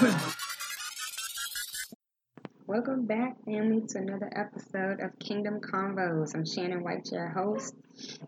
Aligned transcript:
We're. 0.00 0.16
Welcome 2.66 3.04
back, 3.04 3.36
family, 3.44 3.82
to 3.88 3.98
another 3.98 4.30
episode 4.34 5.00
of 5.00 5.18
Kingdom 5.18 5.60
Convos. 5.60 6.34
I'm 6.34 6.46
Shannon 6.46 6.82
White, 6.82 7.12
your 7.12 7.28
host, 7.28 7.74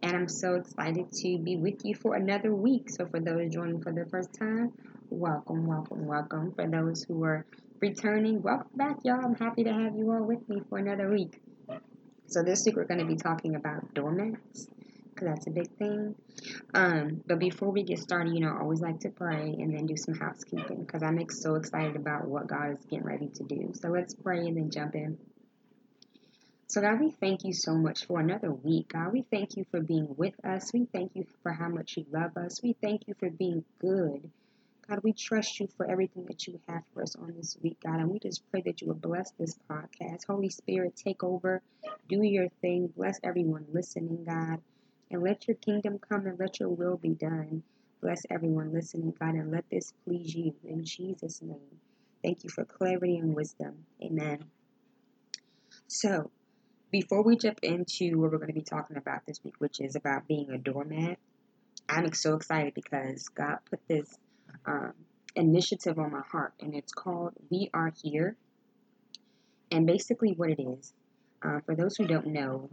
and 0.02 0.14
I'm 0.14 0.28
so 0.28 0.56
excited 0.56 1.10
to 1.10 1.38
be 1.38 1.56
with 1.56 1.82
you 1.84 1.94
for 1.94 2.16
another 2.16 2.54
week. 2.54 2.90
So, 2.90 3.06
for 3.06 3.18
those 3.18 3.50
joining 3.50 3.80
for 3.80 3.92
the 3.92 4.04
first 4.04 4.34
time, 4.34 4.74
welcome, 5.08 5.66
welcome, 5.66 6.06
welcome. 6.06 6.52
For 6.52 6.66
those 6.66 7.04
who 7.04 7.24
are 7.24 7.46
returning, 7.80 8.42
welcome 8.42 8.76
back, 8.76 8.98
y'all. 9.02 9.24
I'm 9.24 9.34
happy 9.34 9.64
to 9.64 9.72
have 9.72 9.96
you 9.96 10.12
all 10.12 10.22
with 10.22 10.46
me 10.48 10.60
for 10.68 10.76
another 10.76 11.08
week. 11.08 11.40
So, 12.26 12.42
this 12.42 12.66
week 12.66 12.76
we're 12.76 12.84
going 12.84 13.00
to 13.00 13.06
be 13.06 13.16
talking 13.16 13.54
about 13.54 13.94
doormats 13.94 14.68
that's 15.24 15.46
a 15.46 15.50
big 15.50 15.70
thing. 15.76 16.14
Um, 16.74 17.22
but 17.26 17.38
before 17.38 17.70
we 17.70 17.82
get 17.82 17.98
started, 17.98 18.34
you 18.34 18.40
know, 18.40 18.54
I 18.54 18.60
always 18.60 18.80
like 18.80 19.00
to 19.00 19.10
pray 19.10 19.56
and 19.58 19.74
then 19.74 19.86
do 19.86 19.96
some 19.96 20.14
housekeeping 20.14 20.84
because 20.84 21.02
I'm 21.02 21.28
so 21.30 21.54
excited 21.56 21.96
about 21.96 22.26
what 22.26 22.46
God 22.46 22.72
is 22.72 22.84
getting 22.84 23.04
ready 23.04 23.28
to 23.28 23.42
do. 23.44 23.72
So 23.74 23.88
let's 23.88 24.14
pray 24.14 24.38
and 24.38 24.56
then 24.56 24.70
jump 24.70 24.94
in. 24.94 25.18
So, 26.66 26.80
God, 26.80 26.98
we 27.00 27.10
thank 27.10 27.44
you 27.44 27.52
so 27.52 27.74
much 27.74 28.06
for 28.06 28.20
another 28.20 28.52
week. 28.52 28.88
God, 28.88 29.12
we 29.12 29.22
thank 29.22 29.56
you 29.56 29.64
for 29.70 29.80
being 29.80 30.14
with 30.16 30.34
us. 30.44 30.72
We 30.72 30.86
thank 30.86 31.12
you 31.14 31.26
for 31.42 31.52
how 31.52 31.68
much 31.68 31.96
you 31.96 32.06
love 32.10 32.36
us. 32.36 32.62
We 32.62 32.72
thank 32.72 33.06
you 33.06 33.14
for 33.14 33.30
being 33.30 33.64
good. 33.78 34.30
God, 34.88 35.00
we 35.02 35.12
trust 35.14 35.60
you 35.60 35.68
for 35.76 35.88
everything 35.88 36.26
that 36.26 36.46
you 36.46 36.60
have 36.68 36.82
for 36.92 37.02
us 37.02 37.16
on 37.16 37.32
this 37.36 37.56
week, 37.62 37.78
God. 37.82 38.00
And 38.00 38.10
we 38.10 38.18
just 38.18 38.42
pray 38.50 38.60
that 38.62 38.82
you 38.82 38.88
will 38.88 38.94
bless 38.94 39.30
this 39.32 39.56
podcast. 39.70 40.26
Holy 40.26 40.50
Spirit, 40.50 40.94
take 40.96 41.22
over, 41.22 41.62
do 42.08 42.22
your 42.22 42.48
thing, 42.60 42.88
bless 42.88 43.18
everyone 43.22 43.66
listening, 43.72 44.24
God. 44.24 44.60
And 45.10 45.22
let 45.22 45.46
your 45.46 45.56
kingdom 45.56 45.98
come 45.98 46.26
and 46.26 46.38
let 46.38 46.60
your 46.60 46.70
will 46.70 46.96
be 46.96 47.10
done. 47.14 47.62
Bless 48.00 48.22
everyone 48.30 48.72
listening, 48.72 49.14
God, 49.18 49.34
and 49.34 49.50
let 49.50 49.68
this 49.70 49.92
please 50.04 50.34
you 50.34 50.54
in 50.64 50.84
Jesus' 50.84 51.40
name. 51.42 51.80
Thank 52.22 52.44
you 52.44 52.50
for 52.50 52.64
clarity 52.64 53.16
and 53.18 53.34
wisdom. 53.34 53.86
Amen. 54.02 54.44
So, 55.86 56.30
before 56.90 57.22
we 57.22 57.36
jump 57.36 57.60
into 57.62 58.18
what 58.18 58.30
we're 58.30 58.38
going 58.38 58.48
to 58.48 58.54
be 58.54 58.62
talking 58.62 58.96
about 58.96 59.26
this 59.26 59.42
week, 59.44 59.54
which 59.58 59.80
is 59.80 59.96
about 59.96 60.26
being 60.28 60.50
a 60.50 60.58
doormat, 60.58 61.18
I'm 61.88 62.12
so 62.12 62.34
excited 62.34 62.74
because 62.74 63.28
God 63.28 63.58
put 63.68 63.80
this 63.88 64.16
um, 64.66 64.92
initiative 65.34 65.98
on 65.98 66.12
my 66.12 66.22
heart, 66.30 66.54
and 66.60 66.74
it's 66.74 66.92
called 66.92 67.32
We 67.50 67.70
Are 67.74 67.92
Here. 68.02 68.36
And 69.70 69.86
basically, 69.86 70.32
what 70.32 70.50
it 70.50 70.60
is, 70.60 70.92
uh, 71.42 71.60
for 71.66 71.74
those 71.74 71.96
who 71.96 72.06
don't 72.06 72.28
know, 72.28 72.70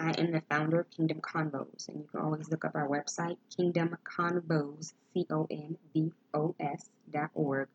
I 0.00 0.12
am 0.16 0.30
the 0.30 0.42
founder 0.48 0.78
of 0.78 0.90
Kingdom 0.92 1.20
Convos, 1.20 1.88
and 1.88 1.98
you 1.98 2.06
can 2.08 2.20
always 2.20 2.48
look 2.48 2.64
up 2.64 2.76
our 2.76 2.86
website, 2.86 3.36
Kingdom 3.56 3.96
Convos, 4.04 4.92
dot 7.12 7.30
org. 7.34 7.68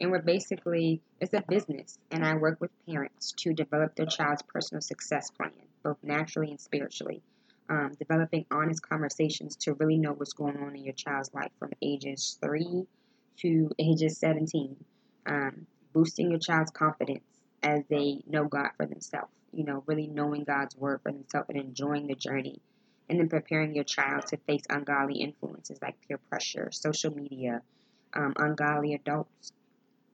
And 0.00 0.12
we're 0.12 0.22
basically, 0.22 1.02
it's 1.20 1.34
a 1.34 1.42
business, 1.48 1.98
and 2.12 2.24
I 2.24 2.36
work 2.36 2.60
with 2.60 2.70
parents 2.86 3.32
to 3.38 3.52
develop 3.52 3.96
their 3.96 4.06
child's 4.06 4.42
personal 4.42 4.80
success 4.80 5.32
plan, 5.32 5.50
both 5.82 5.96
naturally 6.04 6.52
and 6.52 6.60
spiritually. 6.60 7.22
Um, 7.68 7.90
developing 7.98 8.46
honest 8.52 8.88
conversations 8.88 9.56
to 9.56 9.74
really 9.74 9.98
know 9.98 10.12
what's 10.12 10.34
going 10.34 10.58
on 10.58 10.76
in 10.76 10.84
your 10.84 10.94
child's 10.94 11.34
life 11.34 11.50
from 11.58 11.72
ages 11.82 12.38
3 12.40 12.86
to 13.38 13.70
ages 13.80 14.18
17. 14.18 14.76
Um, 15.26 15.66
boosting 15.92 16.30
your 16.30 16.38
child's 16.38 16.70
confidence 16.70 17.24
as 17.64 17.82
they 17.90 18.22
know 18.28 18.44
God 18.44 18.68
for 18.76 18.86
themselves 18.86 19.32
you 19.52 19.64
know, 19.64 19.82
really 19.86 20.06
knowing 20.06 20.44
God's 20.44 20.76
word 20.76 21.00
for 21.02 21.12
themselves 21.12 21.48
and 21.48 21.58
enjoying 21.58 22.06
the 22.06 22.14
journey. 22.14 22.60
And 23.08 23.18
then 23.18 23.28
preparing 23.28 23.74
your 23.74 23.84
child 23.84 24.26
to 24.26 24.36
face 24.36 24.64
ungodly 24.68 25.20
influences 25.20 25.78
like 25.80 25.96
peer 26.06 26.18
pressure, 26.28 26.70
social 26.70 27.14
media, 27.14 27.62
um, 28.12 28.34
ungodly 28.36 28.94
adults, 28.94 29.52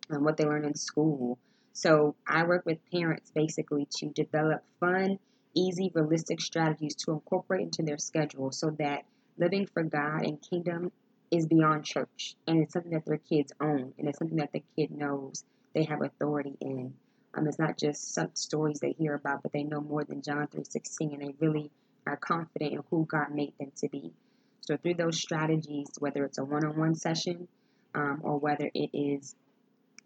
and 0.08 0.18
um, 0.18 0.24
what 0.24 0.36
they 0.36 0.44
learn 0.44 0.64
in 0.64 0.74
school. 0.74 1.38
So 1.72 2.14
I 2.26 2.44
work 2.44 2.64
with 2.64 2.78
parents 2.92 3.32
basically 3.34 3.88
to 3.96 4.06
develop 4.10 4.62
fun, 4.78 5.18
easy, 5.54 5.90
realistic 5.92 6.40
strategies 6.40 6.94
to 6.96 7.12
incorporate 7.12 7.62
into 7.62 7.82
their 7.82 7.98
schedule 7.98 8.52
so 8.52 8.70
that 8.78 9.04
living 9.38 9.66
for 9.66 9.82
God 9.82 10.22
and 10.22 10.40
kingdom 10.40 10.92
is 11.30 11.46
beyond 11.46 11.84
church 11.84 12.36
and 12.46 12.62
it's 12.62 12.72
something 12.72 12.92
that 12.92 13.04
their 13.06 13.18
kids 13.18 13.52
own 13.60 13.92
and 13.98 14.08
it's 14.08 14.18
something 14.18 14.38
that 14.38 14.52
the 14.52 14.62
kid 14.76 14.92
knows 14.92 15.42
they 15.74 15.84
have 15.84 16.02
authority 16.02 16.56
in. 16.60 16.94
Um, 17.36 17.46
it's 17.46 17.58
not 17.58 17.76
just 17.76 18.14
some 18.14 18.30
stories 18.34 18.80
they 18.80 18.92
hear 18.92 19.14
about, 19.14 19.42
but 19.42 19.52
they 19.52 19.64
know 19.64 19.80
more 19.80 20.04
than 20.04 20.22
John 20.22 20.46
3.16 20.46 21.12
and 21.14 21.22
they 21.22 21.34
really 21.40 21.70
are 22.06 22.16
confident 22.16 22.72
in 22.72 22.80
who 22.90 23.06
God 23.06 23.34
made 23.34 23.54
them 23.58 23.72
to 23.78 23.88
be. 23.88 24.12
So 24.60 24.76
through 24.76 24.94
those 24.94 25.20
strategies, 25.20 25.88
whether 25.98 26.24
it's 26.24 26.38
a 26.38 26.44
one-on-one 26.44 26.94
session 26.94 27.48
um, 27.94 28.20
or 28.22 28.38
whether 28.38 28.70
it 28.72 28.90
is 28.92 29.34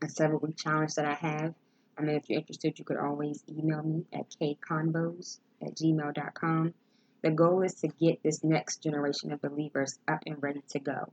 a 0.03 0.09
seven-week 0.09 0.57
challenge 0.57 0.95
that 0.95 1.05
I 1.05 1.15
have, 1.15 1.55
I 1.99 2.03
mean, 2.03 2.17
if 2.17 2.31
you're 2.31 2.39
interested, 2.39 2.79
you 2.79 2.85
could 2.85 2.97
always 2.97 3.43
email 3.49 3.83
me 3.83 4.05
at 4.13 4.27
kconvos 4.41 5.39
at 5.61 5.75
gmail.com. 5.75 6.75
The 7.23 7.31
goal 7.31 7.63
is 7.63 7.75
to 7.75 7.89
get 7.89 8.23
this 8.23 8.45
next 8.45 8.83
generation 8.83 9.33
of 9.33 9.43
believers 9.43 9.99
up 10.07 10.21
and 10.27 10.41
ready 10.41 10.63
to 10.71 10.79
go. 10.79 11.13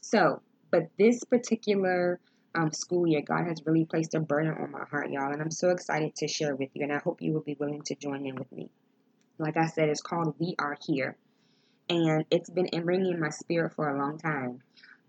So, 0.00 0.40
but 0.70 0.88
this 0.98 1.22
particular 1.24 2.18
um, 2.54 2.72
school 2.72 3.06
year, 3.06 3.22
God 3.22 3.46
has 3.46 3.64
really 3.66 3.84
placed 3.84 4.14
a 4.14 4.20
burden 4.20 4.54
on 4.54 4.70
my 4.70 4.84
heart, 4.84 5.10
y'all, 5.10 5.32
and 5.32 5.42
I'm 5.42 5.50
so 5.50 5.70
excited 5.70 6.14
to 6.16 6.28
share 6.28 6.54
with 6.54 6.70
you, 6.74 6.82
and 6.82 6.92
I 6.92 6.98
hope 6.98 7.20
you 7.20 7.32
will 7.32 7.40
be 7.40 7.56
willing 7.58 7.82
to 7.82 7.94
join 7.94 8.26
in 8.26 8.36
with 8.36 8.50
me. 8.52 8.70
Like 9.38 9.56
I 9.56 9.66
said, 9.66 9.88
it's 9.88 10.00
called 10.00 10.34
We 10.38 10.54
Are 10.58 10.76
Here, 10.86 11.16
and 11.88 12.24
it's 12.30 12.50
been 12.50 12.68
ringing 12.84 13.14
in 13.14 13.20
my 13.20 13.30
spirit 13.30 13.74
for 13.74 13.88
a 13.88 13.98
long 13.98 14.18
time, 14.18 14.60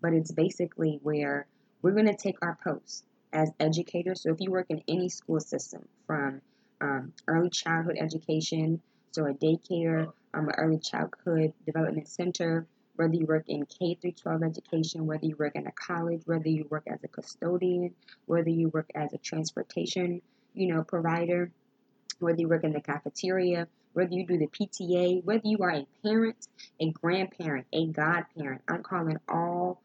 but 0.02 0.14
it's 0.14 0.32
basically 0.32 1.00
where 1.04 1.48
we're 1.82 1.92
going 1.92 2.08
to 2.08 2.16
take 2.16 2.38
our 2.42 2.58
posts 2.64 3.04
as 3.32 3.52
educators. 3.60 4.24
So 4.24 4.32
if 4.32 4.38
you 4.40 4.50
work 4.50 4.68
in 4.70 4.82
any 4.88 5.10
school 5.10 5.40
system, 5.40 5.88
from 6.08 6.42
um, 6.82 7.14
early 7.28 7.50
childhood 7.50 7.98
education, 8.00 8.82
so 9.12 9.26
a 9.26 9.34
daycare, 9.34 10.12
um, 10.34 10.50
an 10.50 10.56
early 10.58 10.80
childhood 10.80 11.54
development 11.66 12.08
center, 12.08 12.66
whether 12.96 13.14
you 13.14 13.26
work 13.26 13.46
in 13.48 13.66
K 13.66 13.96
through 13.96 14.14
12 14.14 14.44
education, 14.44 15.06
whether 15.06 15.26
you 15.26 15.36
work 15.38 15.56
in 15.56 15.68
a 15.68 15.72
college, 15.72 16.22
whether 16.26 16.50
you 16.50 16.66
work 16.70 16.84
as 16.88 17.04
a 17.04 17.08
custodian, 17.08 17.94
whether 18.26 18.50
you 18.50 18.70
work 18.70 18.90
as 18.96 19.14
a 19.14 19.18
transportation, 19.18 20.22
you 20.54 20.74
know, 20.74 20.84
provider, 20.84 21.52
whether 22.20 22.40
you 22.40 22.48
work 22.48 22.64
in 22.64 22.74
the 22.74 22.82
cafeteria, 22.82 23.68
whether 23.94 24.14
you 24.14 24.26
do 24.26 24.38
the 24.38 24.48
PTA, 24.48 25.24
whether 25.24 25.48
you 25.48 25.58
are 25.60 25.72
a 25.72 25.88
parent, 26.04 26.48
a 26.80 26.92
grandparent, 26.92 27.66
a 27.74 27.88
godparent. 27.88 28.62
I'm 28.68 28.84
calling 28.84 29.18
all 29.30 29.82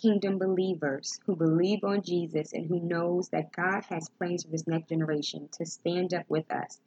kingdom 0.00 0.38
believers 0.38 1.18
who 1.26 1.34
believe 1.34 1.82
on 1.82 2.02
Jesus 2.02 2.52
and 2.52 2.66
who 2.66 2.80
knows 2.80 3.28
that 3.30 3.52
God 3.52 3.84
has 3.88 4.08
plans 4.10 4.44
for 4.44 4.50
this 4.50 4.66
next 4.66 4.88
generation 4.88 5.48
to 5.58 5.66
stand 5.66 6.14
up 6.14 6.24
with 6.28 6.50
us. 6.52 6.78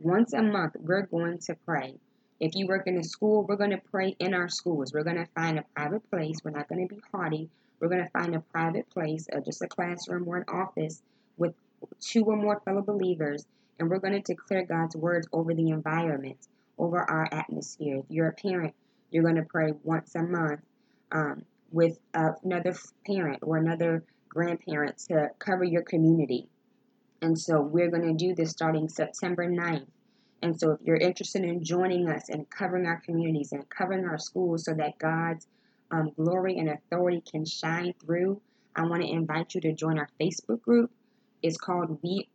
Once 0.00 0.32
a 0.32 0.42
month, 0.42 0.76
we're 0.78 1.06
going 1.06 1.38
to 1.38 1.54
pray 1.64 1.94
if 2.40 2.54
you 2.54 2.66
work 2.66 2.86
in 2.86 2.96
a 2.96 3.04
school, 3.04 3.42
we're 3.42 3.56
going 3.56 3.70
to 3.70 3.80
pray 3.90 4.14
in 4.18 4.34
our 4.34 4.48
schools. 4.48 4.92
We're 4.92 5.04
going 5.04 5.16
to 5.16 5.26
find 5.34 5.58
a 5.58 5.64
private 5.74 6.08
place. 6.10 6.38
We're 6.44 6.52
not 6.52 6.68
going 6.68 6.86
to 6.86 6.94
be 6.94 7.00
haughty. 7.12 7.48
We're 7.80 7.88
going 7.88 8.04
to 8.04 8.10
find 8.10 8.34
a 8.34 8.40
private 8.40 8.88
place, 8.90 9.28
or 9.32 9.40
just 9.40 9.62
a 9.62 9.68
classroom 9.68 10.26
or 10.26 10.38
an 10.38 10.44
office 10.48 11.02
with 11.36 11.54
two 12.00 12.24
or 12.24 12.36
more 12.36 12.60
fellow 12.60 12.82
believers, 12.82 13.46
and 13.78 13.88
we're 13.88 13.98
going 13.98 14.20
to 14.20 14.20
declare 14.20 14.64
God's 14.64 14.96
words 14.96 15.28
over 15.32 15.54
the 15.54 15.70
environment, 15.70 16.38
over 16.76 16.98
our 16.98 17.28
atmosphere. 17.30 17.98
If 17.98 18.04
you're 18.08 18.28
a 18.28 18.32
parent, 18.32 18.74
you're 19.10 19.22
going 19.22 19.36
to 19.36 19.42
pray 19.42 19.72
once 19.84 20.14
a 20.14 20.22
month 20.22 20.60
um, 21.12 21.44
with 21.70 21.98
uh, 22.14 22.32
another 22.44 22.74
parent 23.06 23.38
or 23.42 23.56
another 23.56 24.02
grandparent 24.28 24.98
to 25.08 25.30
cover 25.38 25.64
your 25.64 25.82
community. 25.82 26.48
And 27.22 27.38
so 27.38 27.60
we're 27.60 27.90
going 27.90 28.06
to 28.06 28.14
do 28.14 28.34
this 28.34 28.50
starting 28.50 28.88
September 28.88 29.46
9th. 29.46 29.86
And 30.42 30.58
so, 30.58 30.72
if 30.72 30.80
you're 30.82 30.96
interested 30.96 31.42
in 31.42 31.64
joining 31.64 32.08
us 32.08 32.28
and 32.28 32.48
covering 32.48 32.86
our 32.86 33.00
communities 33.00 33.52
and 33.52 33.68
covering 33.68 34.04
our 34.04 34.18
schools 34.18 34.64
so 34.64 34.74
that 34.74 34.98
God's 34.98 35.46
um, 35.90 36.12
glory 36.16 36.58
and 36.58 36.68
authority 36.68 37.22
can 37.28 37.44
shine 37.44 37.94
through, 38.00 38.40
I 38.76 38.82
want 38.86 39.02
to 39.02 39.08
invite 39.08 39.54
you 39.54 39.60
to 39.62 39.72
join 39.72 39.98
our 39.98 40.08
Facebook 40.20 40.62
group. 40.62 40.90
It's 41.42 41.56
called 41.56 41.98
We 42.02 42.28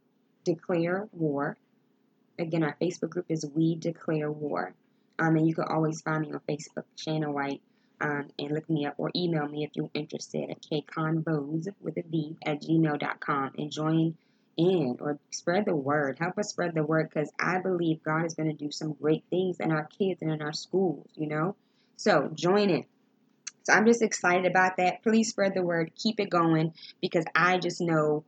Declare 0.43 1.07
War. 1.13 1.57
Again, 2.37 2.63
our 2.63 2.75
Facebook 2.81 3.11
group 3.11 3.27
is 3.29 3.45
We 3.55 3.75
Declare 3.75 4.31
War. 4.31 4.73
Um, 5.19 5.37
and 5.37 5.47
you 5.47 5.55
can 5.55 5.65
always 5.65 6.01
find 6.01 6.21
me 6.21 6.33
on 6.33 6.41
Facebook, 6.49 6.83
Shannon 6.97 7.33
White, 7.33 7.61
um, 8.01 8.27
and 8.37 8.51
look 8.51 8.69
me 8.69 8.85
up 8.85 8.95
or 8.97 9.11
email 9.15 9.47
me 9.47 9.63
if 9.63 9.71
you're 9.75 9.89
interested 9.93 10.49
at 10.49 10.61
kconvos 10.61 11.67
with 11.79 11.97
a 11.97 12.03
V 12.03 12.35
at 12.45 12.61
gmail.com 12.61 13.51
and 13.57 13.71
join 13.71 14.17
in 14.57 14.97
or 14.99 15.19
spread 15.31 15.65
the 15.65 15.75
word. 15.75 16.17
Help 16.19 16.37
us 16.37 16.49
spread 16.49 16.73
the 16.73 16.83
word 16.83 17.09
because 17.09 17.31
I 17.39 17.59
believe 17.59 18.03
God 18.03 18.25
is 18.25 18.33
going 18.33 18.49
to 18.49 18.65
do 18.65 18.71
some 18.71 18.93
great 18.93 19.23
things 19.29 19.59
in 19.59 19.71
our 19.71 19.85
kids 19.85 20.21
and 20.21 20.31
in 20.31 20.41
our 20.41 20.53
schools, 20.53 21.07
you 21.15 21.27
know? 21.27 21.55
So 21.97 22.29
join 22.33 22.69
it. 22.69 22.85
So 23.63 23.73
I'm 23.73 23.85
just 23.85 24.01
excited 24.01 24.45
about 24.45 24.77
that. 24.77 25.03
Please 25.03 25.29
spread 25.29 25.53
the 25.53 25.63
word. 25.63 25.91
Keep 25.95 26.19
it 26.19 26.29
going 26.29 26.73
because 27.01 27.25
I 27.35 27.57
just 27.57 27.81
know 27.81 28.25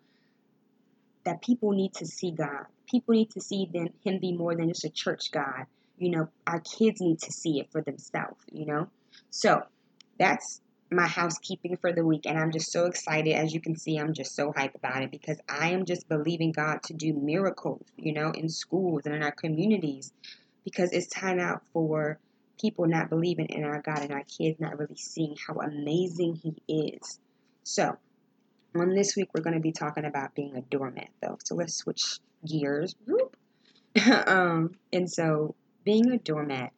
that 1.25 1.41
people 1.41 1.71
need 1.71 1.93
to 1.95 2.05
see 2.05 2.31
God. 2.31 2.65
People 2.89 3.15
need 3.15 3.31
to 3.31 3.41
see 3.41 3.67
them, 3.71 3.89
Him 4.03 4.19
be 4.19 4.31
more 4.31 4.55
than 4.55 4.69
just 4.69 4.85
a 4.85 4.89
church 4.89 5.31
God. 5.31 5.65
You 5.97 6.09
know, 6.09 6.27
our 6.45 6.59
kids 6.59 7.01
need 7.01 7.19
to 7.19 7.31
see 7.31 7.59
it 7.59 7.71
for 7.71 7.81
themselves, 7.81 8.41
you 8.51 8.65
know? 8.65 8.87
So 9.29 9.63
that's 10.19 10.61
my 10.91 11.07
housekeeping 11.07 11.77
for 11.77 11.91
the 11.91 12.05
week 12.05 12.25
and 12.25 12.37
I'm 12.37 12.51
just 12.51 12.71
so 12.71 12.85
excited. 12.85 13.33
As 13.33 13.53
you 13.53 13.59
can 13.59 13.75
see 13.75 13.97
I'm 13.97 14.13
just 14.13 14.35
so 14.35 14.51
hyped 14.51 14.75
about 14.75 15.03
it 15.03 15.11
because 15.11 15.39
I 15.49 15.71
am 15.71 15.85
just 15.85 16.07
believing 16.07 16.51
God 16.51 16.83
to 16.83 16.93
do 16.93 17.13
miracles 17.13 17.85
you 17.97 18.13
know 18.13 18.31
in 18.31 18.49
schools 18.49 19.01
and 19.05 19.15
in 19.15 19.23
our 19.23 19.31
communities 19.31 20.13
because 20.63 20.91
it's 20.91 21.07
time 21.07 21.39
out 21.39 21.63
for 21.73 22.19
people 22.59 22.87
not 22.87 23.09
believing 23.09 23.47
in 23.47 23.63
our 23.63 23.81
God 23.81 23.99
and 23.99 24.13
our 24.13 24.23
kids 24.23 24.59
not 24.59 24.79
really 24.79 24.95
seeing 24.95 25.35
how 25.45 25.55
amazing 25.55 26.35
he 26.35 26.55
is. 26.67 27.19
So 27.63 27.97
on 28.75 28.93
this 28.93 29.15
week 29.15 29.29
we're 29.33 29.43
going 29.43 29.55
to 29.55 29.61
be 29.61 29.71
talking 29.71 30.05
about 30.05 30.35
being 30.35 30.55
a 30.55 30.61
doormat 30.61 31.09
though. 31.21 31.37
So 31.43 31.55
let's 31.55 31.75
switch 31.75 32.19
gears. 32.45 32.95
Um, 34.27 34.75
and 34.91 35.09
so 35.09 35.55
being 35.85 36.11
a 36.11 36.17
doormat 36.17 36.73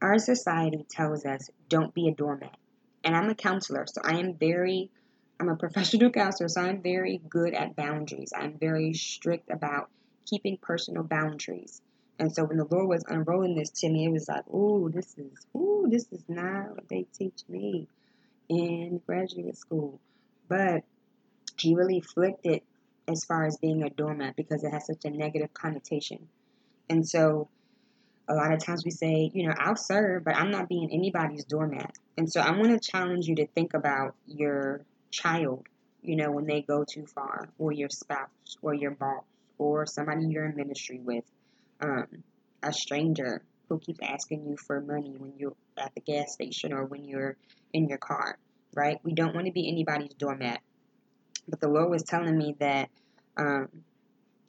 our 0.00 0.18
society 0.18 0.86
tells 0.88 1.24
us 1.24 1.50
don't 1.68 1.92
be 1.94 2.08
a 2.08 2.12
doormat 2.12 2.56
and 3.06 3.16
I'm 3.16 3.30
a 3.30 3.36
counselor, 3.36 3.86
so 3.86 4.00
I 4.04 4.18
am 4.18 4.34
very, 4.34 4.90
I'm 5.38 5.48
a 5.48 5.54
professional 5.54 6.10
counselor, 6.22 6.48
so 6.48 6.60
I'm 6.60 6.82
very 6.82 7.22
good 7.28 7.54
at 7.54 7.76
boundaries. 7.76 8.32
I'm 8.36 8.58
very 8.58 8.94
strict 8.94 9.48
about 9.48 9.88
keeping 10.28 10.58
personal 10.60 11.04
boundaries. 11.04 11.80
And 12.18 12.34
so 12.34 12.44
when 12.44 12.56
the 12.56 12.64
Lord 12.64 12.88
was 12.88 13.04
unrolling 13.06 13.54
this 13.54 13.70
to 13.70 13.88
me, 13.88 14.06
it 14.06 14.10
was 14.10 14.26
like, 14.26 14.44
ooh, 14.48 14.90
this 14.92 15.16
is, 15.16 15.46
ooh, 15.56 15.86
this 15.88 16.08
is 16.10 16.24
not 16.26 16.74
what 16.74 16.88
they 16.88 17.06
teach 17.16 17.42
me 17.48 17.86
in 18.48 19.00
graduate 19.06 19.56
school. 19.56 20.00
But 20.48 20.82
he 21.58 21.76
really 21.76 22.00
flipped 22.00 22.44
it 22.44 22.64
as 23.06 23.24
far 23.24 23.46
as 23.46 23.56
being 23.58 23.84
a 23.84 23.90
doormat 23.90 24.34
because 24.34 24.64
it 24.64 24.72
has 24.72 24.86
such 24.86 25.04
a 25.04 25.10
negative 25.10 25.54
connotation. 25.54 26.26
And 26.90 27.08
so 27.08 27.48
a 28.28 28.34
lot 28.34 28.52
of 28.52 28.64
times 28.64 28.84
we 28.84 28.90
say, 28.90 29.30
you 29.32 29.46
know, 29.46 29.54
I'll 29.58 29.76
serve, 29.76 30.24
but 30.24 30.34
I'm 30.34 30.50
not 30.50 30.68
being 30.68 30.90
anybody's 30.92 31.44
doormat. 31.44 31.96
And 32.16 32.30
so 32.30 32.40
I 32.40 32.50
want 32.50 32.70
to 32.70 32.90
challenge 32.90 33.26
you 33.26 33.36
to 33.36 33.46
think 33.46 33.74
about 33.74 34.14
your 34.26 34.84
child, 35.10 35.66
you 36.02 36.16
know, 36.16 36.30
when 36.30 36.46
they 36.46 36.62
go 36.62 36.84
too 36.84 37.06
far, 37.06 37.48
or 37.58 37.72
your 37.72 37.88
spouse, 37.88 38.56
or 38.62 38.74
your 38.74 38.90
boss, 38.90 39.22
or 39.58 39.86
somebody 39.86 40.26
you're 40.26 40.46
in 40.46 40.56
ministry 40.56 40.98
with, 40.98 41.24
um, 41.80 42.06
a 42.62 42.72
stranger 42.72 43.42
who 43.68 43.78
keeps 43.78 44.00
asking 44.02 44.46
you 44.46 44.56
for 44.56 44.80
money 44.80 45.14
when 45.18 45.32
you're 45.38 45.54
at 45.78 45.94
the 45.94 46.00
gas 46.00 46.32
station 46.32 46.72
or 46.72 46.84
when 46.84 47.04
you're 47.04 47.36
in 47.72 47.88
your 47.88 47.98
car, 47.98 48.38
right? 48.74 48.98
We 49.02 49.12
don't 49.12 49.34
want 49.34 49.46
to 49.46 49.52
be 49.52 49.68
anybody's 49.68 50.14
doormat. 50.14 50.60
But 51.48 51.60
the 51.60 51.68
Lord 51.68 51.90
was 51.90 52.02
telling 52.02 52.36
me 52.36 52.56
that 52.58 52.88
um, 53.36 53.68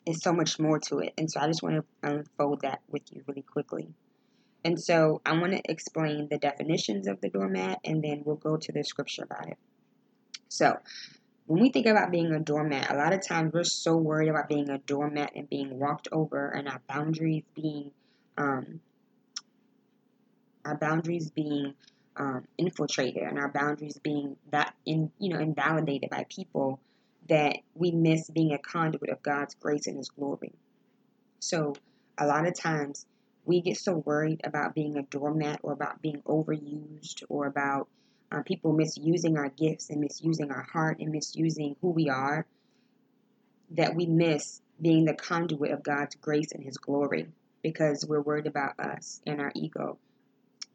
is 0.08 0.22
so 0.22 0.32
much 0.32 0.58
more 0.58 0.80
to 0.80 1.00
it. 1.00 1.14
And 1.18 1.30
so 1.30 1.40
I 1.40 1.48
just 1.48 1.62
want 1.62 1.76
to 1.76 2.10
unfold 2.10 2.62
that 2.62 2.82
with 2.90 3.04
you 3.12 3.24
really 3.28 3.42
quickly. 3.42 3.90
And 4.64 4.80
so 4.82 5.22
I 5.26 5.38
want 5.38 5.54
to 5.54 5.62
explain 5.66 6.28
the 6.30 6.38
definitions 6.38 7.08
of 7.08 7.22
the 7.22 7.30
doormat 7.30 7.80
and 7.84 8.04
then 8.04 8.24
we'll 8.26 8.36
go 8.38 8.58
to 8.58 8.72
the 8.72 8.84
scripture 8.84 9.24
about 9.24 9.48
it. 9.48 9.58
So, 10.50 10.78
when 11.46 11.62
we 11.62 11.70
think 11.70 11.86
about 11.86 12.12
being 12.12 12.34
a 12.34 12.40
doormat, 12.40 12.92
a 12.92 12.98
lot 12.98 13.14
of 13.14 13.26
times 13.26 13.54
we're 13.54 13.64
so 13.64 13.96
worried 13.96 14.28
about 14.28 14.50
being 14.50 14.70
a 14.70 14.80
doormat 14.80 15.32
and 15.36 15.50
being 15.50 15.80
walked 15.80 16.10
over 16.12 16.50
and 16.50 16.68
our 16.68 16.82
boundaries 16.90 17.44
being 17.56 17.92
um, 18.38 18.82
our 20.66 20.76
boundaries 20.76 21.32
being 21.32 21.74
um, 22.18 22.46
infiltrated 22.58 23.24
and 23.24 23.40
our 23.40 23.50
boundaries 23.50 23.98
being 24.04 24.36
that 24.52 24.74
in 24.86 25.12
you 25.20 25.34
know 25.34 25.40
invalidated 25.40 26.10
by 26.10 26.26
people 26.30 26.82
that 27.30 27.58
we 27.76 27.92
miss 27.92 28.30
being 28.30 28.54
a 28.54 28.58
conduit 28.58 29.10
of 29.10 29.22
God's 29.22 29.56
grace 29.56 29.88
and 29.88 29.98
His 29.98 30.10
glory. 30.10 30.54
So, 31.40 31.76
a 32.18 32.26
lot 32.26 32.48
of 32.48 32.56
times 32.56 33.06
we 33.46 33.62
get 33.62 33.78
so 33.78 33.98
worried 33.98 34.42
about 34.44 34.76
being 34.76 34.98
a 34.98 35.04
doormat 35.04 35.60
or 35.64 35.72
about 35.72 36.02
being 36.02 36.22
overused 36.24 37.24
or 37.30 37.46
about 37.46 37.88
uh, 38.32 38.42
people 38.44 38.74
misusing 38.74 39.38
our 39.38 39.50
gifts 39.50 39.90
and 39.90 40.02
misusing 40.02 40.52
our 40.52 40.64
heart 40.64 41.00
and 41.00 41.12
misusing 41.12 41.76
who 41.82 41.92
we 41.92 42.10
are 42.10 42.46
that 43.72 43.96
we 43.96 44.06
miss 44.06 44.62
being 44.82 45.06
the 45.06 45.14
conduit 45.14 45.72
of 45.72 45.84
God's 45.84 46.16
grace 46.16 46.52
and 46.52 46.64
His 46.64 46.78
glory 46.78 47.28
because 47.64 48.06
we're 48.06 48.22
worried 48.22 48.48
about 48.48 48.80
us 48.80 49.22
and 49.26 49.42
our 49.42 49.52
ego. 49.56 49.98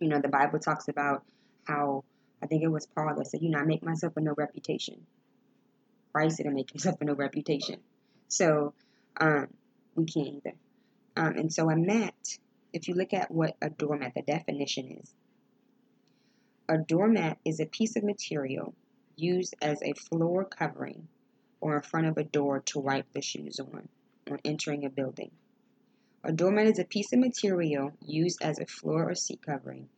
You 0.00 0.08
know, 0.08 0.20
the 0.20 0.28
Bible 0.28 0.58
talks 0.58 0.88
about 0.88 1.24
how 1.64 2.04
I 2.42 2.46
think 2.46 2.62
it 2.62 2.68
was 2.68 2.86
Paul 2.86 3.14
that 3.16 3.26
said, 3.26 3.42
you 3.42 3.50
know, 3.50 3.58
I 3.58 3.64
make 3.64 3.82
myself 3.82 4.16
a 4.16 4.20
no 4.20 4.34
reputation. 4.36 5.06
Christ 6.12 6.38
didn't 6.38 6.54
make 6.54 6.70
himself 6.70 7.00
a 7.00 7.04
no 7.04 7.14
reputation. 7.14 7.80
So 8.28 8.74
um, 9.20 9.48
we 9.94 10.04
can't 10.04 10.28
either. 10.28 10.56
Um, 11.16 11.36
and 11.36 11.52
so 11.52 11.70
a 11.70 11.76
mat, 11.76 12.38
if 12.72 12.88
you 12.88 12.94
look 12.94 13.12
at 13.12 13.30
what 13.30 13.56
a 13.60 13.70
doormat, 13.70 14.14
the 14.14 14.22
definition 14.22 14.98
is, 15.00 15.12
a 16.68 16.78
doormat 16.78 17.38
is 17.44 17.60
a 17.60 17.66
piece 17.66 17.96
of 17.96 18.04
material 18.04 18.74
used 19.16 19.54
as 19.60 19.82
a 19.82 19.92
floor 19.92 20.44
covering 20.44 21.08
or 21.60 21.76
in 21.76 21.82
front 21.82 22.06
of 22.06 22.16
a 22.16 22.24
door 22.24 22.60
to 22.60 22.78
wipe 22.78 23.12
the 23.12 23.20
shoes 23.20 23.60
on 23.60 23.88
when 24.26 24.40
entering 24.44 24.84
a 24.84 24.90
building. 24.90 25.30
A 26.24 26.32
doormat 26.32 26.66
is 26.66 26.78
a 26.78 26.84
piece 26.84 27.12
of 27.12 27.18
material 27.18 27.92
used 28.00 28.42
as 28.42 28.58
a 28.58 28.66
floor 28.66 29.10
or 29.10 29.14
seat 29.14 29.42
covering 29.44 29.88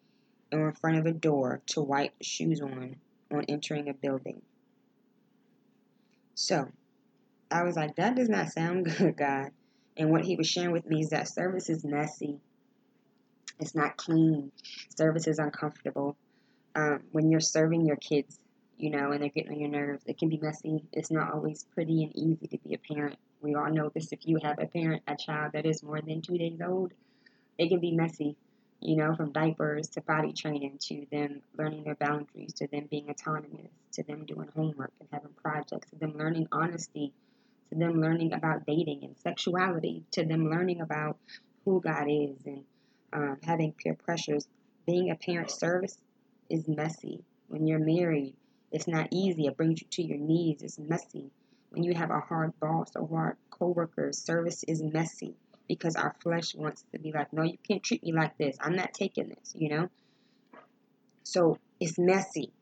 or 0.50 0.68
in 0.68 0.74
front 0.74 0.98
of 0.98 1.06
a 1.06 1.12
door 1.12 1.60
to 1.66 1.80
wipe 1.80 2.14
shoes 2.22 2.60
on 2.60 2.96
on 3.30 3.44
entering 3.48 3.88
a 3.88 3.94
building. 3.94 4.42
So 6.34 6.68
I 7.50 7.62
was 7.62 7.76
like, 7.76 7.96
that 7.96 8.16
does 8.16 8.28
not 8.28 8.50
sound 8.50 8.86
good, 8.98 9.16
God. 9.16 9.50
And 9.96 10.10
what 10.10 10.24
he 10.24 10.36
was 10.36 10.48
sharing 10.48 10.72
with 10.72 10.86
me 10.86 11.02
is 11.02 11.10
that 11.10 11.28
service 11.28 11.70
is 11.70 11.84
messy. 11.84 12.40
It's 13.60 13.74
not 13.74 13.96
clean. 13.96 14.50
Service 14.96 15.28
is 15.28 15.38
uncomfortable. 15.38 16.16
Um, 16.74 17.04
when 17.12 17.30
you're 17.30 17.40
serving 17.40 17.86
your 17.86 17.96
kids, 17.96 18.40
you 18.76 18.90
know, 18.90 19.12
and 19.12 19.22
they're 19.22 19.28
getting 19.28 19.52
on 19.52 19.60
your 19.60 19.70
nerves, 19.70 20.02
it 20.06 20.18
can 20.18 20.28
be 20.28 20.38
messy. 20.38 20.82
It's 20.92 21.12
not 21.12 21.32
always 21.32 21.64
pretty 21.74 22.02
and 22.02 22.16
easy 22.16 22.48
to 22.48 22.58
be 22.58 22.74
a 22.74 22.78
parent. 22.78 23.16
We 23.40 23.54
all 23.54 23.70
know 23.70 23.90
this 23.94 24.10
if 24.10 24.26
you 24.26 24.40
have 24.42 24.58
a 24.58 24.66
parent, 24.66 25.04
a 25.06 25.16
child 25.16 25.52
that 25.52 25.66
is 25.66 25.84
more 25.84 26.00
than 26.00 26.20
two 26.20 26.36
days 26.36 26.58
old, 26.60 26.92
it 27.56 27.68
can 27.68 27.78
be 27.78 27.92
messy 27.92 28.36
you 28.84 28.96
know, 28.96 29.14
from 29.14 29.32
diapers 29.32 29.88
to 29.88 30.02
potty 30.02 30.32
training 30.34 30.78
to 30.78 31.06
them 31.10 31.40
learning 31.56 31.84
their 31.84 31.94
boundaries 31.94 32.52
to 32.52 32.66
them 32.68 32.86
being 32.90 33.08
autonomous 33.08 33.70
to 33.92 34.02
them 34.02 34.26
doing 34.26 34.48
homework 34.54 34.92
and 35.00 35.08
having 35.10 35.32
projects 35.42 35.88
to 35.90 35.96
them 35.96 36.14
learning 36.18 36.46
honesty 36.52 37.12
to 37.70 37.78
them 37.78 38.00
learning 38.00 38.34
about 38.34 38.66
dating 38.66 39.02
and 39.02 39.16
sexuality 39.18 40.04
to 40.10 40.24
them 40.24 40.50
learning 40.50 40.82
about 40.82 41.16
who 41.64 41.80
God 41.80 42.06
is 42.08 42.36
and 42.44 42.64
um, 43.12 43.38
having 43.42 43.72
peer 43.72 43.94
pressures. 43.94 44.46
Being 44.86 45.10
a 45.10 45.14
parent 45.14 45.50
service 45.50 45.96
is 46.50 46.68
messy. 46.68 47.24
When 47.48 47.66
you're 47.66 47.78
married, 47.78 48.34
it's 48.70 48.86
not 48.86 49.08
easy. 49.10 49.46
It 49.46 49.56
brings 49.56 49.80
you 49.80 49.86
to 49.92 50.02
your 50.02 50.18
knees. 50.18 50.60
It's 50.60 50.78
messy. 50.78 51.30
When 51.70 51.84
you 51.84 51.94
have 51.94 52.10
a 52.10 52.20
hard 52.20 52.52
boss 52.60 52.92
or 52.96 53.08
hard 53.08 53.36
coworkers, 53.50 54.18
service 54.18 54.62
is 54.64 54.82
messy 54.82 55.36
because 55.68 55.96
our 55.96 56.14
flesh 56.22 56.54
wants 56.54 56.84
to 56.92 56.98
be 56.98 57.12
like, 57.12 57.32
no, 57.32 57.42
you 57.42 57.58
can't 57.66 57.82
treat 57.82 58.02
me 58.02 58.12
like 58.12 58.36
this. 58.38 58.56
I'm 58.60 58.76
not 58.76 58.92
taking 58.92 59.28
this, 59.28 59.54
you 59.54 59.68
know? 59.70 59.88
So 61.22 61.58
it's 61.80 61.98
messy. 61.98 62.52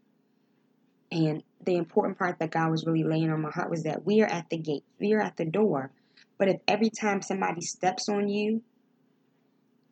And 1.11 1.43
the 1.65 1.77
important 1.77 2.19
part 2.19 2.39
that 2.39 2.51
God 2.51 2.71
was 2.71 2.87
really 2.87 3.05
laying 3.05 3.31
on 3.31 3.43
my 3.43 3.51
heart 3.51 3.71
was 3.71 3.83
that 3.83 4.07
we 4.07 4.23
are 4.23 4.27
at 4.27 4.49
the 4.49 4.57
gate, 4.57 4.85
we 4.99 5.13
are 5.13 5.21
at 5.21 5.37
the 5.37 5.45
door. 5.45 5.91
But 6.39 6.49
if 6.49 6.61
every 6.67 6.91
time 6.91 7.23
somebody 7.23 7.61
steps 7.61 8.09
on 8.09 8.29
you, 8.29 8.63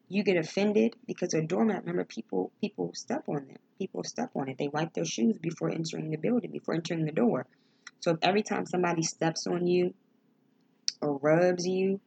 you 0.08 0.24
get 0.24 0.36
offended 0.36 0.94
because 1.06 1.34
a 1.34 1.42
doormat, 1.42 1.80
remember 1.80 2.04
people 2.04 2.50
people 2.60 2.92
step 2.94 3.24
on 3.28 3.46
them. 3.46 3.58
People 3.78 4.02
step 4.02 4.30
on 4.34 4.48
it. 4.48 4.58
They 4.58 4.68
wipe 4.68 4.92
their 4.92 5.04
shoes 5.04 5.38
before 5.38 5.70
entering 5.70 6.10
the 6.10 6.16
building, 6.16 6.50
before 6.50 6.74
entering 6.74 7.04
the 7.04 7.12
door. 7.12 7.46
So 8.00 8.12
if 8.12 8.18
every 8.22 8.42
time 8.42 8.66
somebody 8.66 9.02
steps 9.02 9.46
on 9.46 9.66
you 9.66 9.94
or 11.00 11.18
rubs 11.18 11.66
you 11.66 12.00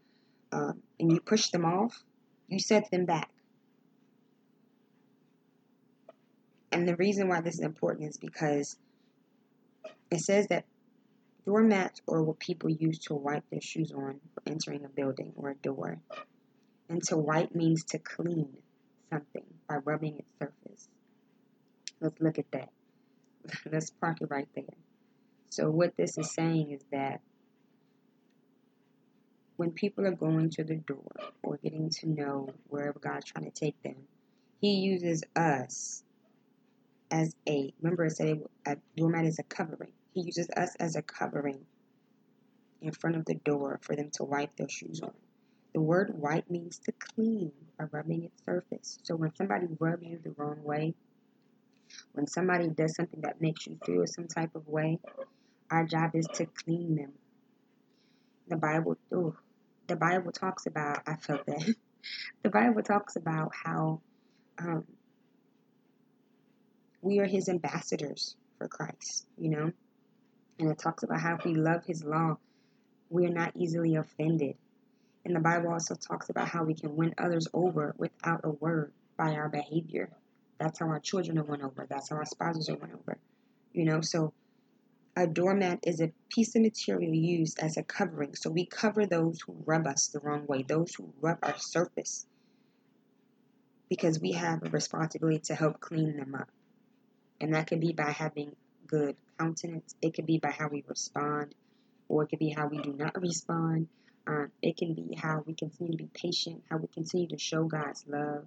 um, 0.54 0.82
and 1.00 1.12
you 1.12 1.20
push 1.20 1.50
them 1.50 1.66
off, 1.66 2.04
you 2.48 2.60
set 2.60 2.92
them 2.92 3.06
back. 3.06 3.30
And 6.72 6.88
the 6.88 6.96
reason 6.96 7.28
why 7.28 7.42
this 7.42 7.56
is 7.56 7.62
important 7.62 8.10
is 8.10 8.18
because 8.18 8.78
it 10.12 10.20
says 10.20 10.48
that 10.48 10.66
doormats 11.46 12.02
or 12.08 12.24
what 12.24 12.40
people 12.40 12.70
use 12.70 13.00
to 13.00 13.16
wipe 13.16 13.44
their 13.50 13.62
shoes 13.62 13.92
on 13.92 14.20
for 14.34 14.44
entering 14.46 14.86
a 14.86 14.90
building 14.90 15.34
or 15.36 15.50
a 15.50 15.56
door. 15.56 16.00
And 16.90 17.02
to 17.06 17.18
wipe 17.18 17.56
means 17.56 17.84
to 17.86 18.00
clean 18.00 18.50
something 19.12 19.46
by 19.68 19.78
rubbing 19.78 20.20
its 20.20 20.30
surface. 20.40 20.88
Let's 22.00 22.20
look 22.22 22.38
at 22.38 22.52
that. 22.52 22.70
Let's 23.72 23.90
park 23.90 24.18
it 24.22 24.30
right 24.30 24.48
there. 24.56 24.66
So, 25.50 25.70
what 25.70 25.96
this 25.98 26.18
is 26.18 26.34
saying 26.34 26.72
is 26.72 26.82
that 26.92 27.22
when 29.58 29.72
people 29.72 30.06
are 30.08 30.16
going 30.16 30.50
to 30.52 30.64
the 30.64 30.76
door 30.76 31.12
or 31.44 31.58
getting 31.64 31.90
to 31.90 32.10
know 32.10 32.50
wherever 32.70 33.00
God's 33.00 33.26
trying 33.26 33.46
to 33.46 33.52
take 33.52 33.82
them, 33.84 33.96
He 34.62 34.76
uses 34.76 35.24
us 35.36 36.04
as 37.12 37.36
a 37.48 37.74
remember 37.82 38.06
I 38.06 38.10
said 38.10 38.42
a 38.68 38.78
doormat 38.98 39.26
is 39.26 39.40
a 39.40 39.44
covering. 39.44 39.94
He 40.14 40.24
uses 40.24 40.50
us 40.58 40.76
as 40.80 40.96
a 40.96 41.02
covering 41.04 41.66
in 42.82 42.92
front 42.94 43.18
of 43.18 43.26
the 43.26 43.36
door 43.36 43.80
for 43.84 43.96
them 43.96 44.12
to 44.16 44.24
wipe 44.26 44.56
their 44.58 44.70
shoes 44.70 45.02
on. 45.02 45.14
The 45.74 45.82
word 45.82 46.12
wipe 46.18 46.50
means 46.50 46.80
to 46.80 46.94
clean 46.94 47.52
by 47.80 47.86
rubbing 47.92 48.24
its 48.26 48.44
surface. 48.46 49.00
So 49.04 49.16
when 49.16 49.36
somebody 49.36 49.68
rubs 49.80 50.04
you 50.04 50.20
the 50.24 50.34
wrong 50.38 50.64
way, 50.64 50.94
When 52.14 52.28
somebody 52.28 52.70
does 52.70 52.96
something 52.96 53.22
that 53.22 53.42
makes 53.42 53.68
you 53.68 53.80
feel 53.86 54.06
some 54.08 54.28
type 54.28 54.56
of 54.56 54.68
way, 54.68 55.00
our 55.72 55.86
job 55.86 56.16
is 56.16 56.28
to 56.36 56.46
clean 56.48 56.96
them. 56.96 57.14
The 58.48 58.58
Bible, 58.58 58.98
ooh, 59.14 59.36
the 59.88 59.96
Bible 59.96 60.32
talks 60.32 60.66
about, 60.66 61.04
I 61.08 61.16
felt 61.16 61.46
that. 61.46 61.76
the 62.44 62.50
Bible 62.50 62.84
talks 62.84 63.16
about 63.16 63.52
how 63.54 64.02
um, 64.60 64.84
we 67.02 67.20
are 67.20 67.26
his 67.26 67.50
ambassadors 67.50 68.36
for 68.58 68.68
Christ, 68.68 69.26
you 69.38 69.50
know? 69.50 69.72
And 70.60 70.70
it 70.70 70.78
talks 70.78 71.04
about 71.04 71.20
how 71.20 71.36
if 71.36 71.46
we 71.46 71.56
love 71.56 71.84
his 71.86 72.04
law, 72.04 72.38
we 73.10 73.26
are 73.26 73.34
not 73.34 73.56
easily 73.56 73.96
offended. 73.96 74.56
And 75.26 75.36
the 75.36 75.40
Bible 75.40 75.72
also 75.72 75.96
talks 75.96 76.30
about 76.30 76.48
how 76.48 76.64
we 76.64 76.74
can 76.74 76.96
win 76.96 77.14
others 77.18 77.48
over 77.54 77.96
without 77.98 78.42
a 78.44 78.50
word 78.50 78.92
by 79.18 79.36
our 79.36 79.50
behavior. 79.50 80.10
That's 80.60 80.80
how 80.80 80.88
our 80.88 81.00
children 81.00 81.38
are 81.40 81.44
won 81.44 81.62
over. 81.62 81.86
That's 81.90 82.10
how 82.10 82.18
our 82.18 82.26
spouses 82.26 82.70
are 82.70 82.76
won 82.76 82.92
over. 82.94 83.18
You 83.74 83.86
know, 83.86 84.02
so 84.02 84.34
a 85.16 85.28
doormat 85.28 85.80
is 85.84 86.02
a 86.02 86.12
piece 86.30 86.56
of 86.56 86.64
material 86.64 87.14
used 87.14 87.60
as 87.60 87.78
a 87.78 87.84
covering. 87.84 88.36
So 88.36 88.50
we 88.50 88.66
cover 88.66 89.06
those 89.06 89.40
who 89.42 89.56
rub 89.66 89.86
us 89.86 90.08
the 90.08 90.20
wrong 90.20 90.48
way, 90.48 90.64
those 90.64 90.96
who 90.96 91.14
rub 91.22 91.38
our 91.44 91.58
surface, 91.58 92.26
because 93.90 94.20
we 94.20 94.32
have 94.32 94.64
a 94.64 94.70
responsibility 94.70 95.40
to 95.40 95.56
help 95.56 95.80
clean 95.80 96.18
them 96.18 96.34
up. 96.34 96.50
And 97.40 97.54
that 97.54 97.68
could 97.68 97.80
be 97.80 97.94
by 97.94 98.12
having 98.12 98.56
good 98.88 99.16
countenance, 99.38 99.96
it 100.02 100.14
could 100.14 100.26
be 100.26 100.40
by 100.40 100.52
how 100.52 100.68
we 100.68 100.84
respond, 100.88 101.54
or 102.08 102.24
it 102.24 102.28
could 102.30 102.40
be 102.40 102.50
how 102.50 102.68
we 102.68 102.80
do 102.80 102.94
not 102.94 103.20
respond. 103.22 103.88
Um, 104.26 104.52
it 104.62 104.78
can 104.78 104.94
be 104.94 105.16
how 105.16 105.44
we 105.46 105.54
continue 105.54 105.92
to 105.92 105.98
be 105.98 106.10
patient, 106.14 106.64
how 106.70 106.78
we 106.78 106.88
continue 106.88 107.28
to 107.28 107.38
show 107.38 107.66
God's 107.66 108.06
love, 108.08 108.46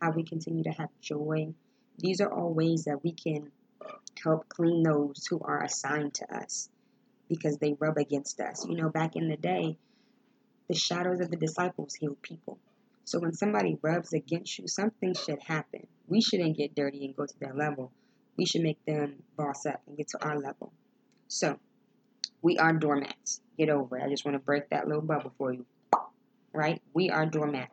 how 0.00 0.10
we 0.10 0.24
continue 0.24 0.64
to 0.64 0.70
have 0.70 0.88
joy. 1.00 1.52
These 1.98 2.20
are 2.20 2.32
all 2.32 2.54
ways 2.54 2.84
that 2.84 3.04
we 3.04 3.12
can 3.12 3.50
help 4.22 4.48
clean 4.48 4.82
those 4.82 5.26
who 5.28 5.40
are 5.40 5.62
assigned 5.62 6.14
to 6.14 6.34
us 6.34 6.68
because 7.28 7.58
they 7.58 7.74
rub 7.78 7.96
against 7.96 8.40
us. 8.40 8.66
You 8.66 8.76
know, 8.76 8.88
back 8.88 9.16
in 9.16 9.28
the 9.28 9.36
day, 9.36 9.76
the 10.68 10.74
shadows 10.74 11.20
of 11.20 11.30
the 11.30 11.36
disciples 11.36 11.94
healed 11.94 12.20
people. 12.22 12.58
So 13.04 13.18
when 13.18 13.32
somebody 13.32 13.78
rubs 13.80 14.12
against 14.12 14.58
you, 14.58 14.68
something 14.68 15.14
should 15.14 15.40
happen. 15.42 15.86
We 16.08 16.20
shouldn't 16.20 16.56
get 16.56 16.74
dirty 16.74 17.04
and 17.06 17.16
go 17.16 17.24
to 17.24 17.38
their 17.40 17.54
level. 17.54 17.90
We 18.36 18.44
should 18.44 18.62
make 18.62 18.84
them 18.84 19.22
boss 19.36 19.64
up 19.66 19.80
and 19.86 19.96
get 19.96 20.08
to 20.08 20.22
our 20.22 20.38
level. 20.38 20.72
So 21.26 21.58
we 22.42 22.58
are 22.58 22.72
doormats. 22.72 23.40
Get 23.56 23.70
over 23.70 23.98
it. 23.98 24.04
I 24.04 24.08
just 24.08 24.24
want 24.24 24.34
to 24.34 24.40
break 24.40 24.68
that 24.70 24.86
little 24.86 25.02
bubble 25.02 25.32
for 25.38 25.52
you. 25.52 25.64
Right? 26.52 26.82
We 26.92 27.10
are 27.10 27.26
doormats. 27.26 27.72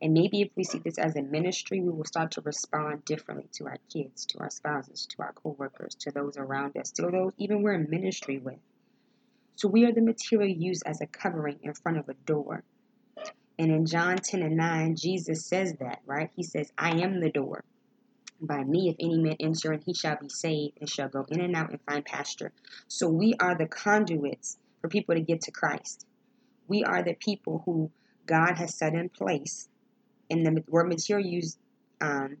And 0.00 0.14
maybe 0.14 0.42
if 0.42 0.50
we 0.54 0.62
see 0.62 0.78
this 0.78 0.98
as 0.98 1.16
a 1.16 1.22
ministry, 1.22 1.80
we 1.80 1.90
will 1.90 2.04
start 2.04 2.30
to 2.32 2.40
respond 2.42 3.04
differently 3.04 3.48
to 3.54 3.66
our 3.66 3.78
kids, 3.92 4.24
to 4.26 4.38
our 4.38 4.50
spouses, 4.50 5.06
to 5.06 5.22
our 5.22 5.32
coworkers, 5.32 5.96
to 5.96 6.12
those 6.12 6.36
around 6.36 6.76
us, 6.76 6.92
to 6.92 7.02
those 7.02 7.32
even 7.36 7.62
we're 7.62 7.72
in 7.72 7.90
ministry 7.90 8.38
with. 8.38 8.60
So 9.56 9.66
we 9.66 9.84
are 9.86 9.92
the 9.92 10.00
material 10.00 10.48
used 10.48 10.84
as 10.86 11.00
a 11.00 11.06
covering 11.06 11.58
in 11.62 11.74
front 11.74 11.98
of 11.98 12.08
a 12.08 12.14
door. 12.14 12.62
And 13.58 13.72
in 13.72 13.86
John 13.86 14.18
10 14.18 14.42
and 14.42 14.56
9, 14.56 14.94
Jesus 14.94 15.46
says 15.46 15.74
that, 15.80 15.98
right? 16.06 16.30
He 16.36 16.44
says, 16.44 16.70
I 16.78 16.90
am 17.00 17.18
the 17.20 17.30
door. 17.30 17.64
By 18.40 18.62
me, 18.62 18.88
if 18.90 18.96
any 19.00 19.18
man 19.18 19.34
enter 19.40 19.72
in, 19.72 19.80
he 19.80 19.94
shall 19.94 20.16
be 20.16 20.28
saved 20.28 20.78
and 20.78 20.88
shall 20.88 21.08
go 21.08 21.26
in 21.28 21.40
and 21.40 21.56
out 21.56 21.70
and 21.70 21.80
find 21.80 22.04
pasture. 22.04 22.52
So 22.86 23.08
we 23.08 23.34
are 23.40 23.56
the 23.56 23.66
conduits 23.66 24.58
for 24.80 24.86
people 24.86 25.16
to 25.16 25.20
get 25.20 25.40
to 25.42 25.50
Christ. 25.50 26.06
We 26.68 26.84
are 26.84 27.02
the 27.02 27.14
people 27.14 27.62
who 27.64 27.90
God 28.26 28.58
has 28.58 28.76
set 28.76 28.94
in 28.94 29.08
place 29.08 29.68
and 30.30 30.44
the 30.44 30.64
word 30.68 30.88
material 30.88 31.26
used 31.26 31.58
um, 32.00 32.36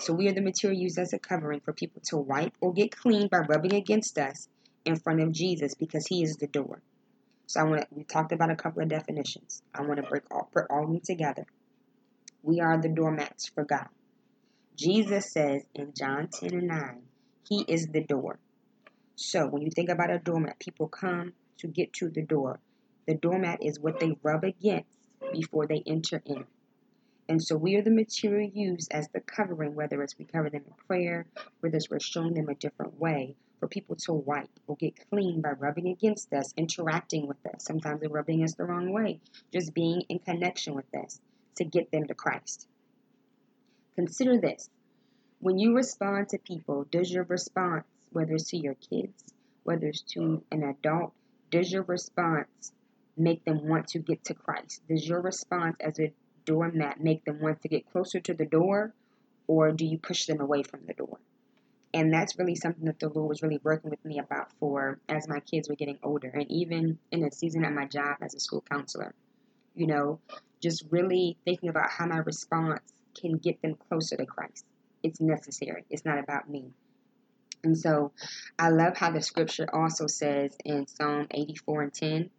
so 0.00 0.12
we 0.12 0.28
are 0.28 0.32
the 0.32 0.40
material 0.40 0.78
used 0.78 0.98
as 0.98 1.12
a 1.12 1.18
covering 1.18 1.60
for 1.60 1.72
people 1.72 2.02
to 2.06 2.16
wipe 2.16 2.54
or 2.60 2.72
get 2.72 2.96
clean 2.96 3.28
by 3.28 3.38
rubbing 3.38 3.74
against 3.74 4.18
us 4.18 4.48
in 4.84 4.96
front 4.96 5.22
of 5.22 5.32
Jesus 5.32 5.74
because 5.74 6.06
he 6.06 6.22
is 6.22 6.36
the 6.36 6.46
door. 6.46 6.82
So 7.46 7.60
I 7.60 7.64
want 7.64 7.82
to, 7.82 7.86
we 7.90 8.04
talked 8.04 8.32
about 8.32 8.50
a 8.50 8.56
couple 8.56 8.82
of 8.82 8.88
definitions. 8.88 9.62
I 9.74 9.82
want 9.82 9.96
to 9.96 10.08
break 10.08 10.24
all, 10.30 10.48
put 10.52 10.64
all 10.68 10.84
of 10.84 10.90
them 10.90 11.00
together. 11.00 11.46
We 12.42 12.60
are 12.60 12.80
the 12.80 12.88
doormats 12.88 13.48
for 13.48 13.64
God. 13.64 13.86
Jesus 14.76 15.32
says 15.32 15.62
in 15.74 15.92
John 15.96 16.28
10 16.28 16.54
and 16.54 16.68
9, 16.68 17.02
he 17.48 17.64
is 17.68 17.86
the 17.86 18.02
door. 18.02 18.38
So 19.14 19.46
when 19.46 19.62
you 19.62 19.70
think 19.70 19.90
about 19.90 20.10
a 20.10 20.18
doormat, 20.18 20.58
people 20.58 20.88
come 20.88 21.34
to 21.58 21.68
get 21.68 21.92
to 21.94 22.08
the 22.08 22.22
door. 22.22 22.58
The 23.06 23.14
doormat 23.14 23.62
is 23.62 23.78
what 23.78 24.00
they 24.00 24.16
rub 24.22 24.42
against 24.42 24.88
before 25.32 25.66
they 25.66 25.82
enter 25.86 26.20
in. 26.26 26.44
And 27.28 27.42
so 27.42 27.56
we 27.56 27.76
are 27.76 27.82
the 27.82 27.90
material 27.90 28.50
used 28.52 28.92
as 28.92 29.08
the 29.08 29.20
covering, 29.20 29.74
whether 29.74 30.02
it's 30.02 30.18
we 30.18 30.26
cover 30.26 30.50
them 30.50 30.64
in 30.66 30.74
prayer, 30.86 31.26
whether 31.60 31.76
it's 31.76 31.90
we're 31.90 32.00
showing 32.00 32.34
them 32.34 32.48
a 32.48 32.54
different 32.54 33.00
way 33.00 33.36
for 33.58 33.68
people 33.68 33.96
to 33.96 34.12
wipe 34.12 34.50
or 34.66 34.76
get 34.76 35.08
clean 35.08 35.40
by 35.40 35.52
rubbing 35.52 35.88
against 35.88 36.32
us, 36.34 36.52
interacting 36.56 37.26
with 37.26 37.38
us. 37.46 37.64
Sometimes 37.64 38.00
they're 38.00 38.10
rubbing 38.10 38.44
us 38.44 38.54
the 38.54 38.64
wrong 38.64 38.92
way, 38.92 39.20
just 39.52 39.72
being 39.72 40.02
in 40.08 40.18
connection 40.18 40.74
with 40.74 40.94
us 40.94 41.18
to 41.56 41.64
get 41.64 41.90
them 41.90 42.06
to 42.06 42.14
Christ. 42.14 42.68
Consider 43.94 44.38
this. 44.38 44.68
When 45.40 45.58
you 45.58 45.74
respond 45.74 46.28
to 46.30 46.38
people, 46.38 46.84
does 46.90 47.10
your 47.10 47.24
response, 47.24 47.84
whether 48.10 48.34
it's 48.34 48.50
to 48.50 48.58
your 48.58 48.74
kids, 48.74 49.32
whether 49.62 49.86
it's 49.86 50.02
to 50.12 50.42
an 50.50 50.62
adult, 50.62 51.12
does 51.50 51.72
your 51.72 51.84
response 51.84 52.72
make 53.16 53.44
them 53.44 53.66
want 53.66 53.88
to 53.88 53.98
get 53.98 54.24
to 54.24 54.34
Christ? 54.34 54.82
Does 54.88 55.08
your 55.08 55.20
response 55.20 55.76
as 55.80 55.98
a 56.00 56.12
doormat 56.44 57.02
make 57.02 57.24
them 57.24 57.40
want 57.40 57.62
to 57.62 57.68
get 57.68 57.90
closer 57.90 58.20
to 58.20 58.34
the 58.34 58.44
door 58.44 58.92
or 59.46 59.72
do 59.72 59.84
you 59.84 59.98
push 59.98 60.26
them 60.26 60.40
away 60.40 60.62
from 60.62 60.80
the 60.86 60.94
door? 60.94 61.18
And 61.92 62.12
that's 62.12 62.38
really 62.38 62.56
something 62.56 62.86
that 62.86 62.98
the 62.98 63.08
Lord 63.08 63.28
was 63.28 63.42
really 63.42 63.60
working 63.62 63.90
with 63.90 64.04
me 64.04 64.18
about 64.18 64.50
for 64.58 64.98
as 65.08 65.28
my 65.28 65.40
kids 65.40 65.68
were 65.68 65.76
getting 65.76 65.98
older 66.02 66.28
and 66.28 66.50
even 66.50 66.98
in 67.12 67.24
a 67.24 67.30
season 67.30 67.64
at 67.64 67.72
my 67.72 67.86
job 67.86 68.16
as 68.20 68.34
a 68.34 68.40
school 68.40 68.64
counselor. 68.68 69.14
You 69.76 69.86
know, 69.86 70.18
just 70.60 70.84
really 70.90 71.36
thinking 71.44 71.68
about 71.68 71.90
how 71.90 72.06
my 72.06 72.18
response 72.18 72.80
can 73.14 73.38
get 73.38 73.62
them 73.62 73.76
closer 73.88 74.16
to 74.16 74.26
Christ. 74.26 74.64
It's 75.02 75.20
necessary. 75.20 75.84
It's 75.88 76.04
not 76.04 76.18
about 76.18 76.50
me. 76.50 76.64
And 77.62 77.78
so 77.78 78.12
I 78.58 78.70
love 78.70 78.96
how 78.96 79.10
the 79.10 79.22
scripture 79.22 79.68
also 79.72 80.06
says 80.06 80.56
in 80.64 80.86
Psalm 80.86 81.28
84 81.30 81.82
and 81.82 81.94
10 81.94 82.30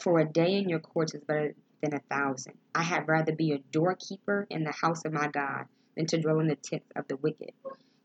For 0.00 0.18
a 0.18 0.24
day 0.24 0.56
in 0.56 0.68
your 0.68 0.80
courts 0.80 1.14
is 1.14 1.22
better 1.24 1.54
than 1.84 1.94
a 1.94 2.14
thousand. 2.14 2.54
I 2.74 2.82
had 2.82 3.08
rather 3.08 3.32
be 3.32 3.52
a 3.52 3.58
doorkeeper 3.58 4.46
in 4.48 4.64
the 4.64 4.72
house 4.72 5.04
of 5.04 5.12
my 5.12 5.28
God 5.28 5.66
than 5.96 6.06
to 6.06 6.18
dwell 6.18 6.40
in 6.40 6.48
the 6.48 6.56
tents 6.56 6.90
of 6.96 7.06
the 7.08 7.16
wicked. 7.16 7.52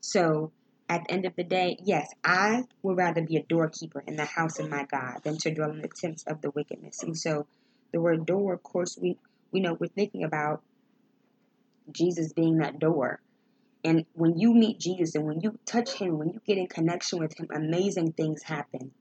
So, 0.00 0.52
at 0.88 1.04
the 1.04 1.12
end 1.12 1.24
of 1.24 1.36
the 1.36 1.44
day, 1.44 1.78
yes, 1.82 2.12
I 2.24 2.64
would 2.82 2.96
rather 2.96 3.22
be 3.22 3.36
a 3.36 3.42
doorkeeper 3.42 4.02
in 4.06 4.16
the 4.16 4.24
house 4.24 4.58
of 4.58 4.68
my 4.68 4.84
God 4.84 5.20
than 5.22 5.38
to 5.38 5.54
dwell 5.54 5.70
in 5.70 5.80
the 5.80 5.88
tents 5.88 6.24
of 6.24 6.42
the 6.42 6.50
wickedness. 6.50 7.02
And 7.02 7.16
so, 7.16 7.46
the 7.92 8.00
word 8.00 8.26
door, 8.26 8.52
of 8.52 8.62
course, 8.62 8.98
we 9.00 9.16
we 9.50 9.60
know 9.60 9.74
we're 9.74 9.88
thinking 9.88 10.24
about 10.24 10.62
Jesus 11.90 12.32
being 12.32 12.58
that 12.58 12.78
door. 12.78 13.20
And 13.82 14.04
when 14.12 14.38
you 14.38 14.52
meet 14.52 14.78
Jesus 14.78 15.14
and 15.14 15.24
when 15.24 15.40
you 15.40 15.58
touch 15.64 15.94
him, 15.94 16.18
when 16.18 16.28
you 16.28 16.40
get 16.46 16.58
in 16.58 16.66
connection 16.66 17.18
with 17.18 17.38
him, 17.38 17.48
amazing 17.52 18.12
things 18.12 18.42
happen. 18.42 18.92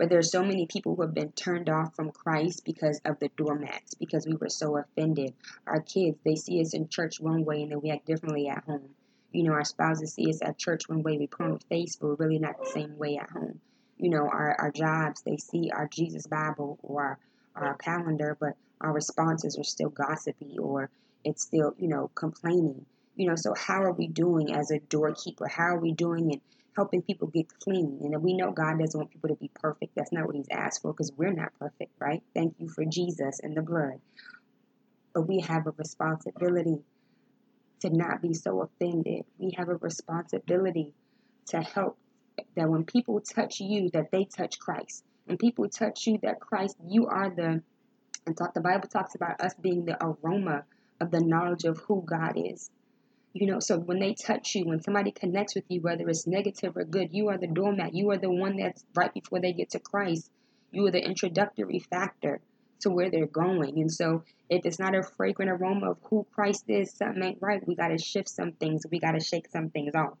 But 0.00 0.08
there's 0.08 0.32
so 0.32 0.42
many 0.42 0.64
people 0.64 0.96
who 0.96 1.02
have 1.02 1.12
been 1.12 1.32
turned 1.32 1.68
off 1.68 1.94
from 1.94 2.10
Christ 2.10 2.64
because 2.64 3.02
of 3.04 3.18
the 3.18 3.28
doormats, 3.36 3.92
because 3.92 4.26
we 4.26 4.34
were 4.34 4.48
so 4.48 4.78
offended. 4.78 5.34
Our 5.66 5.82
kids, 5.82 6.16
they 6.24 6.36
see 6.36 6.62
us 6.62 6.72
in 6.72 6.88
church 6.88 7.20
one 7.20 7.44
way 7.44 7.62
and 7.62 7.70
then 7.70 7.82
we 7.82 7.90
act 7.90 8.06
differently 8.06 8.48
at 8.48 8.64
home. 8.64 8.94
You 9.30 9.42
know, 9.42 9.52
our 9.52 9.62
spouses 9.62 10.14
see 10.14 10.30
us 10.30 10.40
at 10.40 10.56
church 10.56 10.88
one 10.88 11.02
way, 11.02 11.18
we 11.18 11.26
put 11.26 11.44
on 11.44 11.58
face, 11.68 11.96
but 11.96 12.06
we're 12.06 12.14
really 12.14 12.38
not 12.38 12.58
the 12.58 12.70
same 12.70 12.96
way 12.96 13.18
at 13.18 13.28
home. 13.28 13.60
You 13.98 14.08
know, 14.08 14.26
our, 14.26 14.56
our 14.58 14.70
jobs, 14.70 15.20
they 15.20 15.36
see 15.36 15.70
our 15.70 15.86
Jesus 15.86 16.26
Bible 16.26 16.78
or 16.82 17.18
our, 17.54 17.66
our 17.66 17.74
calendar, 17.76 18.38
but 18.40 18.54
our 18.80 18.94
responses 18.94 19.58
are 19.58 19.64
still 19.64 19.90
gossipy 19.90 20.56
or 20.58 20.88
it's 21.24 21.42
still, 21.42 21.74
you 21.76 21.88
know, 21.88 22.10
complaining. 22.14 22.86
You 23.16 23.28
know, 23.28 23.36
so 23.36 23.52
how 23.54 23.82
are 23.82 23.92
we 23.92 24.06
doing 24.06 24.54
as 24.54 24.70
a 24.70 24.78
doorkeeper? 24.78 25.46
How 25.46 25.74
are 25.74 25.78
we 25.78 25.92
doing 25.92 26.30
it? 26.30 26.40
Helping 26.76 27.02
people 27.02 27.28
get 27.28 27.46
clean. 27.60 28.00
And 28.02 28.22
we 28.22 28.34
know 28.34 28.52
God 28.52 28.78
doesn't 28.78 28.98
want 28.98 29.10
people 29.10 29.28
to 29.28 29.34
be 29.36 29.50
perfect. 29.54 29.94
That's 29.94 30.12
not 30.12 30.26
what 30.26 30.36
He's 30.36 30.48
asked 30.50 30.82
for 30.82 30.92
because 30.92 31.12
we're 31.16 31.32
not 31.32 31.52
perfect, 31.58 31.92
right? 31.98 32.22
Thank 32.34 32.54
you 32.58 32.68
for 32.68 32.84
Jesus 32.84 33.40
and 33.42 33.56
the 33.56 33.62
blood. 33.62 34.00
But 35.14 35.22
we 35.22 35.40
have 35.40 35.66
a 35.66 35.72
responsibility 35.76 36.78
to 37.80 37.90
not 37.90 38.22
be 38.22 38.34
so 38.34 38.62
offended. 38.62 39.24
We 39.38 39.54
have 39.56 39.68
a 39.68 39.76
responsibility 39.76 40.94
to 41.46 41.60
help 41.60 41.98
that 42.56 42.68
when 42.68 42.84
people 42.84 43.20
touch 43.20 43.60
you, 43.60 43.90
that 43.90 44.10
they 44.12 44.24
touch 44.24 44.58
Christ. 44.58 45.04
When 45.24 45.36
people 45.36 45.68
touch 45.68 46.06
you, 46.06 46.18
that 46.22 46.40
Christ, 46.40 46.76
you 46.86 47.06
are 47.06 47.30
the, 47.30 47.62
and 48.26 48.36
talk, 48.36 48.54
the 48.54 48.60
Bible 48.60 48.88
talks 48.88 49.14
about 49.14 49.40
us 49.40 49.54
being 49.60 49.84
the 49.84 50.02
aroma 50.02 50.64
of 51.00 51.10
the 51.10 51.20
knowledge 51.20 51.64
of 51.64 51.78
who 51.78 52.02
God 52.02 52.34
is. 52.36 52.70
You 53.32 53.46
know, 53.46 53.60
so 53.60 53.78
when 53.78 54.00
they 54.00 54.14
touch 54.14 54.54
you, 54.56 54.64
when 54.64 54.82
somebody 54.82 55.12
connects 55.12 55.54
with 55.54 55.64
you, 55.68 55.80
whether 55.80 56.08
it's 56.08 56.26
negative 56.26 56.76
or 56.76 56.84
good, 56.84 57.12
you 57.12 57.28
are 57.28 57.38
the 57.38 57.46
doormat. 57.46 57.94
You 57.94 58.10
are 58.10 58.18
the 58.18 58.30
one 58.30 58.56
that's 58.56 58.84
right 58.94 59.12
before 59.14 59.40
they 59.40 59.52
get 59.52 59.70
to 59.70 59.78
Christ. 59.78 60.30
You 60.72 60.86
are 60.86 60.90
the 60.90 61.04
introductory 61.04 61.78
factor 61.78 62.40
to 62.80 62.90
where 62.90 63.10
they're 63.10 63.26
going. 63.26 63.78
And 63.78 63.92
so 63.92 64.24
if 64.48 64.66
it's 64.66 64.78
not 64.80 64.96
a 64.96 65.02
fragrant 65.02 65.50
aroma 65.50 65.92
of 65.92 65.98
who 66.04 66.26
Christ 66.32 66.64
is, 66.68 66.92
something 66.92 67.22
ain't 67.22 67.38
right. 67.40 67.66
We 67.66 67.76
got 67.76 67.88
to 67.88 67.98
shift 67.98 68.28
some 68.28 68.52
things. 68.52 68.84
We 68.90 68.98
got 68.98 69.12
to 69.12 69.20
shake 69.20 69.48
some 69.48 69.70
things 69.70 69.94
off. 69.94 70.18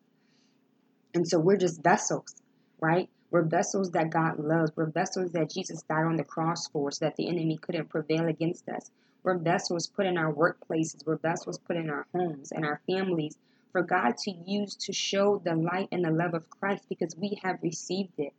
And 1.14 1.26
so 1.26 1.40
we're 1.40 1.56
just 1.56 1.82
vessels, 1.82 2.34
right? 2.80 3.08
We're 3.30 3.42
vessels 3.42 3.90
that 3.92 4.10
God 4.10 4.38
loves. 4.38 4.72
We're 4.76 4.90
vessels 4.90 5.32
that 5.32 5.50
Jesus 5.50 5.82
died 5.82 6.04
on 6.04 6.16
the 6.16 6.24
cross 6.24 6.68
for 6.68 6.90
so 6.90 7.06
that 7.06 7.16
the 7.16 7.28
enemy 7.28 7.58
couldn't 7.58 7.88
prevail 7.88 8.26
against 8.26 8.68
us. 8.68 8.90
We're 9.22 9.38
vessels 9.38 9.86
put 9.86 10.06
in 10.06 10.16
our 10.16 10.32
workplaces. 10.32 11.06
We're 11.06 11.16
vessels 11.16 11.58
put 11.58 11.76
in 11.76 11.90
our 11.90 12.06
homes 12.14 12.52
and 12.52 12.64
our 12.64 12.80
families 12.86 13.36
for 13.72 13.82
God 13.82 14.16
to 14.24 14.30
use 14.30 14.74
to 14.76 14.92
show 14.92 15.40
the 15.44 15.54
light 15.54 15.88
and 15.92 16.04
the 16.04 16.10
love 16.10 16.34
of 16.34 16.48
Christ 16.50 16.84
because 16.88 17.14
we 17.16 17.38
have 17.42 17.58
received 17.62 18.18
it, 18.18 18.32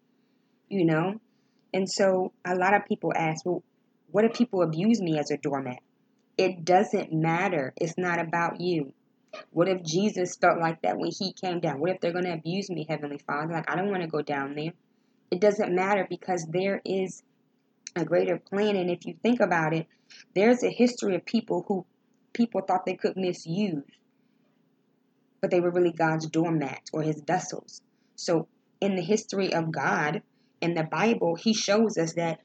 you 0.69 0.85
know? 0.85 1.19
And 1.73 1.89
so 1.89 2.33
a 2.45 2.55
lot 2.55 2.73
of 2.73 2.85
people 2.85 3.13
ask, 3.15 3.45
well, 3.45 3.63
what 4.11 4.25
if 4.25 4.33
people 4.33 4.61
abuse 4.61 5.01
me 5.01 5.17
as 5.17 5.31
a 5.31 5.37
doormat? 5.37 5.79
It 6.37 6.65
doesn't 6.65 7.13
matter. 7.13 7.73
It's 7.77 7.97
not 7.97 8.19
about 8.19 8.59
you. 8.59 8.93
What 9.51 9.69
if 9.69 9.83
Jesus 9.83 10.35
felt 10.35 10.59
like 10.59 10.81
that 10.81 10.97
when 10.97 11.11
he 11.17 11.31
came 11.31 11.61
down? 11.61 11.79
What 11.79 11.91
if 11.91 12.01
they're 12.01 12.11
going 12.11 12.25
to 12.25 12.33
abuse 12.33 12.69
me, 12.69 12.85
Heavenly 12.89 13.19
Father? 13.19 13.53
Like, 13.53 13.71
I 13.71 13.75
don't 13.75 13.89
want 13.89 14.01
to 14.01 14.09
go 14.09 14.21
down 14.21 14.55
there. 14.55 14.73
It 15.29 15.39
doesn't 15.39 15.73
matter 15.73 16.05
because 16.09 16.45
there 16.49 16.81
is 16.83 17.23
a 17.95 18.05
greater 18.05 18.37
plan. 18.37 18.75
And 18.75 18.89
if 18.89 19.05
you 19.05 19.15
think 19.21 19.39
about 19.39 19.73
it, 19.73 19.87
there's 20.35 20.63
a 20.63 20.69
history 20.69 21.15
of 21.15 21.25
people 21.25 21.65
who 21.67 21.85
people 22.33 22.61
thought 22.61 22.85
they 22.85 22.95
could 22.95 23.17
misuse, 23.17 23.83
but 25.41 25.51
they 25.51 25.59
were 25.59 25.71
really 25.71 25.91
God's 25.91 26.27
doormat 26.27 26.89
or 26.93 27.01
his 27.01 27.21
vessels. 27.21 27.81
So, 28.15 28.47
in 28.79 28.95
the 28.95 29.01
history 29.01 29.53
of 29.53 29.71
God, 29.71 30.21
in 30.59 30.73
the 30.73 30.83
Bible, 30.83 31.35
he 31.35 31.53
shows 31.53 31.97
us 31.97 32.13
that 32.13 32.39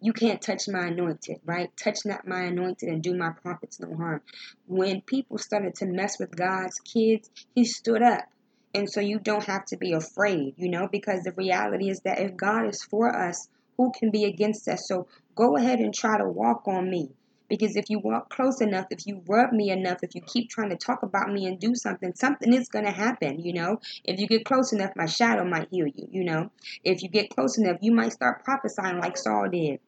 you 0.00 0.12
can't 0.12 0.40
touch 0.40 0.66
my 0.66 0.86
anointed, 0.86 1.40
right? 1.44 1.70
Touch 1.76 2.06
not 2.06 2.26
my 2.26 2.42
anointed 2.42 2.88
and 2.88 3.02
do 3.02 3.14
my 3.14 3.30
prophets 3.30 3.80
no 3.80 3.94
harm. 3.94 4.22
When 4.66 5.02
people 5.02 5.36
started 5.38 5.74
to 5.76 5.86
mess 5.86 6.18
with 6.18 6.34
God's 6.34 6.78
kids, 6.80 7.30
he 7.54 7.64
stood 7.64 8.02
up. 8.02 8.26
And 8.72 8.90
so 8.90 9.00
you 9.00 9.18
don't 9.18 9.44
have 9.44 9.64
to 9.66 9.76
be 9.76 9.92
afraid, 9.92 10.54
you 10.56 10.70
know, 10.70 10.88
because 10.90 11.24
the 11.24 11.32
reality 11.32 11.90
is 11.90 12.00
that 12.00 12.20
if 12.20 12.36
God 12.36 12.66
is 12.68 12.82
for 12.82 13.14
us, 13.14 13.48
who 13.80 13.90
can 13.98 14.10
be 14.10 14.26
against 14.26 14.68
us? 14.68 14.86
So 14.86 15.06
go 15.34 15.56
ahead 15.56 15.78
and 15.78 15.94
try 15.94 16.18
to 16.18 16.28
walk 16.28 16.68
on 16.68 16.90
me. 16.90 17.08
Because 17.48 17.76
if 17.76 17.88
you 17.88 17.98
walk 17.98 18.28
close 18.28 18.60
enough, 18.60 18.84
if 18.90 19.06
you 19.06 19.22
rub 19.26 19.52
me 19.52 19.70
enough, 19.70 20.00
if 20.02 20.14
you 20.14 20.20
keep 20.20 20.50
trying 20.50 20.68
to 20.68 20.76
talk 20.76 21.02
about 21.02 21.32
me 21.32 21.46
and 21.46 21.58
do 21.58 21.74
something, 21.74 22.12
something 22.14 22.52
is 22.52 22.68
going 22.68 22.84
to 22.84 22.90
happen, 22.90 23.40
you 23.40 23.54
know. 23.54 23.80
If 24.04 24.20
you 24.20 24.28
get 24.28 24.44
close 24.44 24.74
enough, 24.74 24.90
my 24.96 25.06
shadow 25.06 25.44
might 25.44 25.68
heal 25.70 25.86
you, 25.86 26.08
you 26.12 26.24
know. 26.24 26.50
If 26.84 27.02
you 27.02 27.08
get 27.08 27.30
close 27.30 27.56
enough, 27.56 27.78
you 27.80 27.92
might 27.92 28.12
start 28.12 28.44
prophesying 28.44 28.98
like 28.98 29.16
Saul 29.16 29.48
did. 29.48 29.80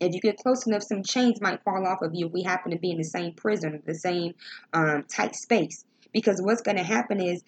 If 0.00 0.14
you 0.14 0.20
get 0.20 0.38
close 0.38 0.66
enough, 0.66 0.82
some 0.82 1.02
chains 1.02 1.40
might 1.40 1.62
fall 1.62 1.86
off 1.86 2.00
of 2.00 2.14
you 2.14 2.26
if 2.26 2.32
we 2.32 2.42
happen 2.42 2.72
to 2.72 2.78
be 2.78 2.90
in 2.90 2.96
the 2.96 3.04
same 3.04 3.34
prison, 3.34 3.82
the 3.84 3.94
same 3.94 4.34
um, 4.72 5.04
tight 5.04 5.36
space. 5.36 5.84
Because 6.12 6.40
what's 6.40 6.62
going 6.62 6.78
to 6.78 6.82
happen 6.82 7.20
is, 7.20 7.44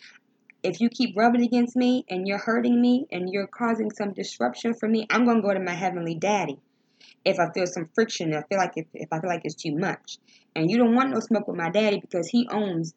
if 0.62 0.80
you 0.80 0.88
keep 0.88 1.16
rubbing 1.16 1.42
against 1.42 1.76
me 1.76 2.04
and 2.08 2.26
you're 2.26 2.38
hurting 2.38 2.80
me 2.80 3.06
and 3.12 3.28
you're 3.30 3.46
causing 3.46 3.90
some 3.90 4.12
disruption 4.12 4.74
for 4.74 4.88
me, 4.88 5.06
I'm 5.10 5.24
going 5.24 5.36
to 5.36 5.42
go 5.42 5.54
to 5.54 5.60
my 5.60 5.74
heavenly 5.74 6.14
daddy. 6.14 6.58
If 7.24 7.38
I 7.38 7.50
feel 7.52 7.66
some 7.66 7.88
friction, 7.94 8.34
I 8.34 8.42
feel 8.42 8.58
like 8.58 8.72
if, 8.76 8.86
if 8.92 9.08
I 9.12 9.20
feel 9.20 9.30
like 9.30 9.42
it's 9.44 9.54
too 9.54 9.76
much. 9.76 10.18
And 10.56 10.70
you 10.70 10.78
don't 10.78 10.94
want 10.94 11.10
no 11.10 11.20
smoke 11.20 11.46
with 11.46 11.56
my 11.56 11.70
daddy 11.70 12.00
because 12.00 12.28
he 12.28 12.48
owns 12.50 12.94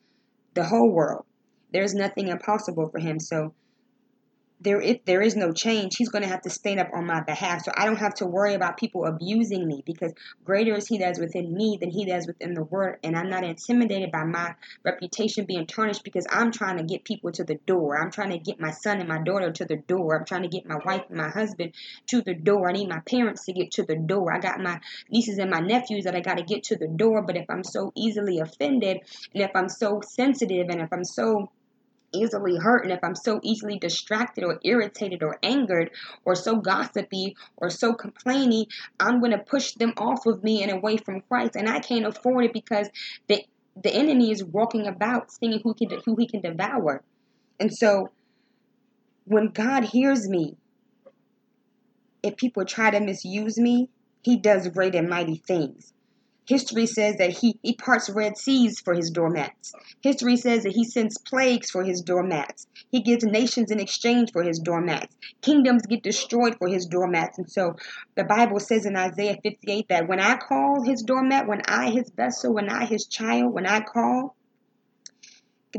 the 0.53 0.63
whole 0.63 0.89
world. 0.89 1.25
There's 1.71 1.93
nothing 1.93 2.27
impossible 2.29 2.89
for 2.89 2.99
him. 2.99 3.19
So 3.19 3.53
there 4.61 4.79
if 4.79 5.03
there 5.05 5.21
is 5.21 5.35
no 5.35 5.51
change, 5.51 5.95
he's 5.97 6.09
going 6.09 6.21
to 6.21 6.29
have 6.29 6.41
to 6.43 6.49
stand 6.49 6.79
up 6.79 6.89
on 6.93 7.05
my 7.05 7.21
behalf. 7.21 7.63
So 7.65 7.71
I 7.75 7.85
don't 7.85 7.97
have 7.97 8.13
to 8.15 8.25
worry 8.25 8.53
about 8.53 8.77
people 8.77 9.05
abusing 9.05 9.67
me 9.67 9.83
because 9.85 10.13
greater 10.45 10.75
is 10.75 10.87
he 10.87 10.99
that 10.99 11.11
is 11.11 11.19
within 11.19 11.53
me 11.53 11.77
than 11.81 11.89
he 11.89 12.05
that 12.05 12.17
is 12.17 12.27
within 12.27 12.53
the 12.53 12.63
world. 12.63 12.97
And 13.03 13.17
I'm 13.17 13.29
not 13.29 13.43
intimidated 13.43 14.11
by 14.11 14.23
my 14.23 14.53
reputation 14.83 15.45
being 15.45 15.65
tarnished 15.65 16.03
because 16.03 16.27
I'm 16.29 16.51
trying 16.51 16.77
to 16.77 16.83
get 16.83 17.03
people 17.03 17.31
to 17.33 17.43
the 17.43 17.55
door. 17.65 17.99
I'm 17.99 18.11
trying 18.11 18.31
to 18.31 18.37
get 18.37 18.59
my 18.59 18.71
son 18.71 18.99
and 18.99 19.09
my 19.09 19.21
daughter 19.23 19.51
to 19.51 19.65
the 19.65 19.77
door. 19.77 20.17
I'm 20.17 20.25
trying 20.25 20.43
to 20.43 20.49
get 20.49 20.67
my 20.67 20.77
wife 20.85 21.03
and 21.09 21.17
my 21.17 21.29
husband 21.29 21.73
to 22.07 22.21
the 22.21 22.35
door. 22.35 22.69
I 22.69 22.73
need 22.73 22.89
my 22.89 22.99
parents 22.99 23.45
to 23.45 23.53
get 23.53 23.71
to 23.71 23.83
the 23.83 23.95
door. 23.95 24.31
I 24.31 24.39
got 24.39 24.59
my 24.59 24.79
nieces 25.09 25.39
and 25.39 25.49
my 25.49 25.59
nephews 25.59 26.03
that 26.03 26.15
I 26.15 26.21
got 26.21 26.37
to 26.37 26.43
get 26.43 26.63
to 26.65 26.75
the 26.75 26.87
door. 26.87 27.23
But 27.23 27.37
if 27.37 27.45
I'm 27.49 27.63
so 27.63 27.91
easily 27.95 28.39
offended 28.39 28.99
and 29.33 29.43
if 29.43 29.51
I'm 29.55 29.69
so 29.69 30.01
sensitive 30.07 30.67
and 30.69 30.81
if 30.81 30.93
I'm 30.93 31.03
so 31.03 31.49
easily 32.13 32.57
hurt 32.57 32.83
and 32.83 32.91
if 32.91 32.99
I'm 33.03 33.15
so 33.15 33.39
easily 33.43 33.77
distracted 33.77 34.43
or 34.43 34.59
irritated 34.63 35.23
or 35.23 35.37
angered 35.43 35.91
or 36.25 36.35
so 36.35 36.55
gossipy 36.57 37.35
or 37.57 37.69
so 37.69 37.93
complaining, 37.93 38.65
I'm 38.99 39.19
going 39.19 39.31
to 39.31 39.39
push 39.39 39.73
them 39.73 39.93
off 39.97 40.25
of 40.25 40.43
me 40.43 40.63
and 40.63 40.71
away 40.71 40.97
from 40.97 41.21
Christ. 41.21 41.55
And 41.55 41.69
I 41.69 41.79
can't 41.79 42.05
afford 42.05 42.45
it 42.45 42.53
because 42.53 42.89
the 43.27 43.43
the 43.81 43.93
enemy 43.93 44.31
is 44.31 44.43
walking 44.43 44.85
about 44.85 45.31
seeing 45.31 45.61
who 45.63 45.73
can 45.73 45.89
who 46.05 46.15
he 46.17 46.27
can 46.27 46.41
devour. 46.41 47.03
And 47.59 47.73
so 47.73 48.09
when 49.25 49.47
God 49.47 49.85
hears 49.85 50.27
me, 50.27 50.57
if 52.21 52.35
people 52.35 52.65
try 52.65 52.91
to 52.91 52.99
misuse 52.99 53.57
me, 53.57 53.89
he 54.21 54.37
does 54.37 54.67
great 54.67 54.95
and 54.95 55.09
mighty 55.09 55.37
things. 55.37 55.93
History 56.51 56.85
says 56.85 57.15
that 57.15 57.29
he, 57.29 57.57
he 57.63 57.75
parts 57.75 58.09
red 58.09 58.37
seas 58.37 58.81
for 58.81 58.93
his 58.93 59.09
doormats. 59.09 59.71
History 60.01 60.35
says 60.35 60.63
that 60.63 60.73
he 60.73 60.83
sends 60.83 61.17
plagues 61.17 61.71
for 61.71 61.81
his 61.81 62.01
doormats. 62.01 62.67
He 62.91 62.99
gives 62.99 63.23
nations 63.23 63.71
in 63.71 63.79
exchange 63.79 64.33
for 64.33 64.43
his 64.43 64.59
doormats. 64.59 65.15
Kingdoms 65.41 65.85
get 65.85 66.03
destroyed 66.03 66.57
for 66.57 66.67
his 66.67 66.87
doormats. 66.87 67.37
And 67.37 67.49
so 67.49 67.77
the 68.15 68.25
Bible 68.25 68.59
says 68.59 68.85
in 68.85 68.97
Isaiah 68.97 69.37
58 69.41 69.87
that 69.87 70.09
when 70.09 70.19
I 70.19 70.35
call 70.35 70.83
his 70.83 71.03
doormat, 71.03 71.47
when 71.47 71.61
I 71.69 71.89
his 71.89 72.09
vessel, 72.09 72.53
when 72.53 72.67
I 72.67 72.83
his 72.83 73.05
child, 73.05 73.53
when 73.53 73.65
I 73.65 73.79
call 73.79 74.35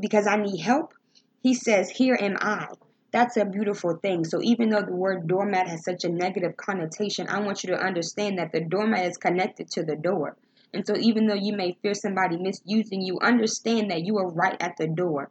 because 0.00 0.26
I 0.26 0.36
need 0.36 0.58
help, 0.58 0.94
he 1.42 1.52
says, 1.52 1.90
Here 1.90 2.16
am 2.18 2.38
I. 2.40 2.68
That's 3.12 3.36
a 3.36 3.44
beautiful 3.44 3.96
thing. 3.96 4.24
So 4.24 4.40
even 4.40 4.70
though 4.70 4.80
the 4.80 4.96
word 4.96 5.26
doormat 5.26 5.68
has 5.68 5.84
such 5.84 6.04
a 6.04 6.08
negative 6.08 6.56
connotation, 6.56 7.28
I 7.28 7.40
want 7.40 7.62
you 7.62 7.74
to 7.74 7.78
understand 7.78 8.38
that 8.38 8.52
the 8.52 8.62
doormat 8.62 9.04
is 9.04 9.18
connected 9.18 9.70
to 9.72 9.82
the 9.82 9.96
door. 9.96 10.38
And 10.74 10.86
so, 10.86 10.96
even 10.96 11.26
though 11.26 11.34
you 11.34 11.54
may 11.54 11.76
fear 11.82 11.94
somebody 11.94 12.36
misusing 12.36 13.02
you, 13.02 13.18
understand 13.20 13.90
that 13.90 14.04
you 14.04 14.18
are 14.18 14.28
right 14.28 14.60
at 14.60 14.76
the 14.76 14.86
door. 14.86 15.30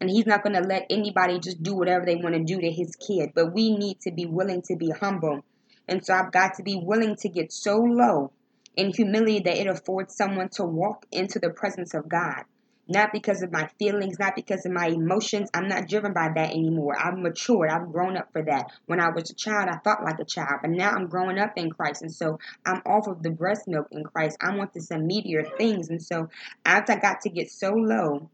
And 0.00 0.10
he's 0.10 0.26
not 0.26 0.42
going 0.42 0.54
to 0.54 0.68
let 0.68 0.86
anybody 0.90 1.38
just 1.38 1.62
do 1.62 1.74
whatever 1.74 2.04
they 2.04 2.16
want 2.16 2.34
to 2.34 2.44
do 2.44 2.60
to 2.60 2.70
his 2.70 2.94
kid. 2.96 3.30
But 3.34 3.52
we 3.54 3.76
need 3.76 4.00
to 4.02 4.12
be 4.12 4.26
willing 4.26 4.62
to 4.62 4.76
be 4.76 4.90
humble. 4.90 5.44
And 5.88 6.04
so, 6.04 6.14
I've 6.14 6.32
got 6.32 6.54
to 6.54 6.62
be 6.62 6.76
willing 6.76 7.16
to 7.16 7.28
get 7.28 7.52
so 7.52 7.76
low 7.78 8.32
in 8.76 8.92
humility 8.92 9.40
that 9.40 9.56
it 9.56 9.66
affords 9.66 10.14
someone 10.14 10.50
to 10.50 10.64
walk 10.64 11.06
into 11.10 11.38
the 11.38 11.50
presence 11.50 11.94
of 11.94 12.08
God 12.08 12.44
not 12.88 13.12
because 13.12 13.42
of 13.42 13.52
my 13.52 13.68
feelings, 13.78 14.18
not 14.18 14.34
because 14.36 14.64
of 14.66 14.72
my 14.72 14.86
emotions. 14.86 15.50
I'm 15.54 15.68
not 15.68 15.88
driven 15.88 16.12
by 16.12 16.30
that 16.34 16.50
anymore. 16.50 16.94
I've 16.98 17.18
matured. 17.18 17.70
I've 17.70 17.92
grown 17.92 18.16
up 18.16 18.28
for 18.32 18.42
that. 18.42 18.72
When 18.86 19.00
I 19.00 19.08
was 19.10 19.30
a 19.30 19.34
child, 19.34 19.68
I 19.68 19.78
thought 19.78 20.04
like 20.04 20.18
a 20.20 20.24
child, 20.24 20.60
but 20.62 20.70
now 20.70 20.90
I'm 20.90 21.08
growing 21.08 21.38
up 21.38 21.52
in 21.56 21.70
Christ. 21.70 22.02
And 22.02 22.12
so 22.12 22.38
I'm 22.64 22.82
off 22.86 23.06
of 23.08 23.22
the 23.22 23.30
breast 23.30 23.66
milk 23.66 23.88
in 23.90 24.04
Christ. 24.04 24.38
I 24.40 24.56
want 24.56 24.72
this 24.72 24.90
immediate 24.90 25.56
things. 25.58 25.90
And 25.90 26.02
so 26.02 26.28
as 26.64 26.88
I 26.88 26.96
got 26.96 27.22
to 27.22 27.30
get 27.30 27.50
so 27.50 27.72
low, 27.72 28.30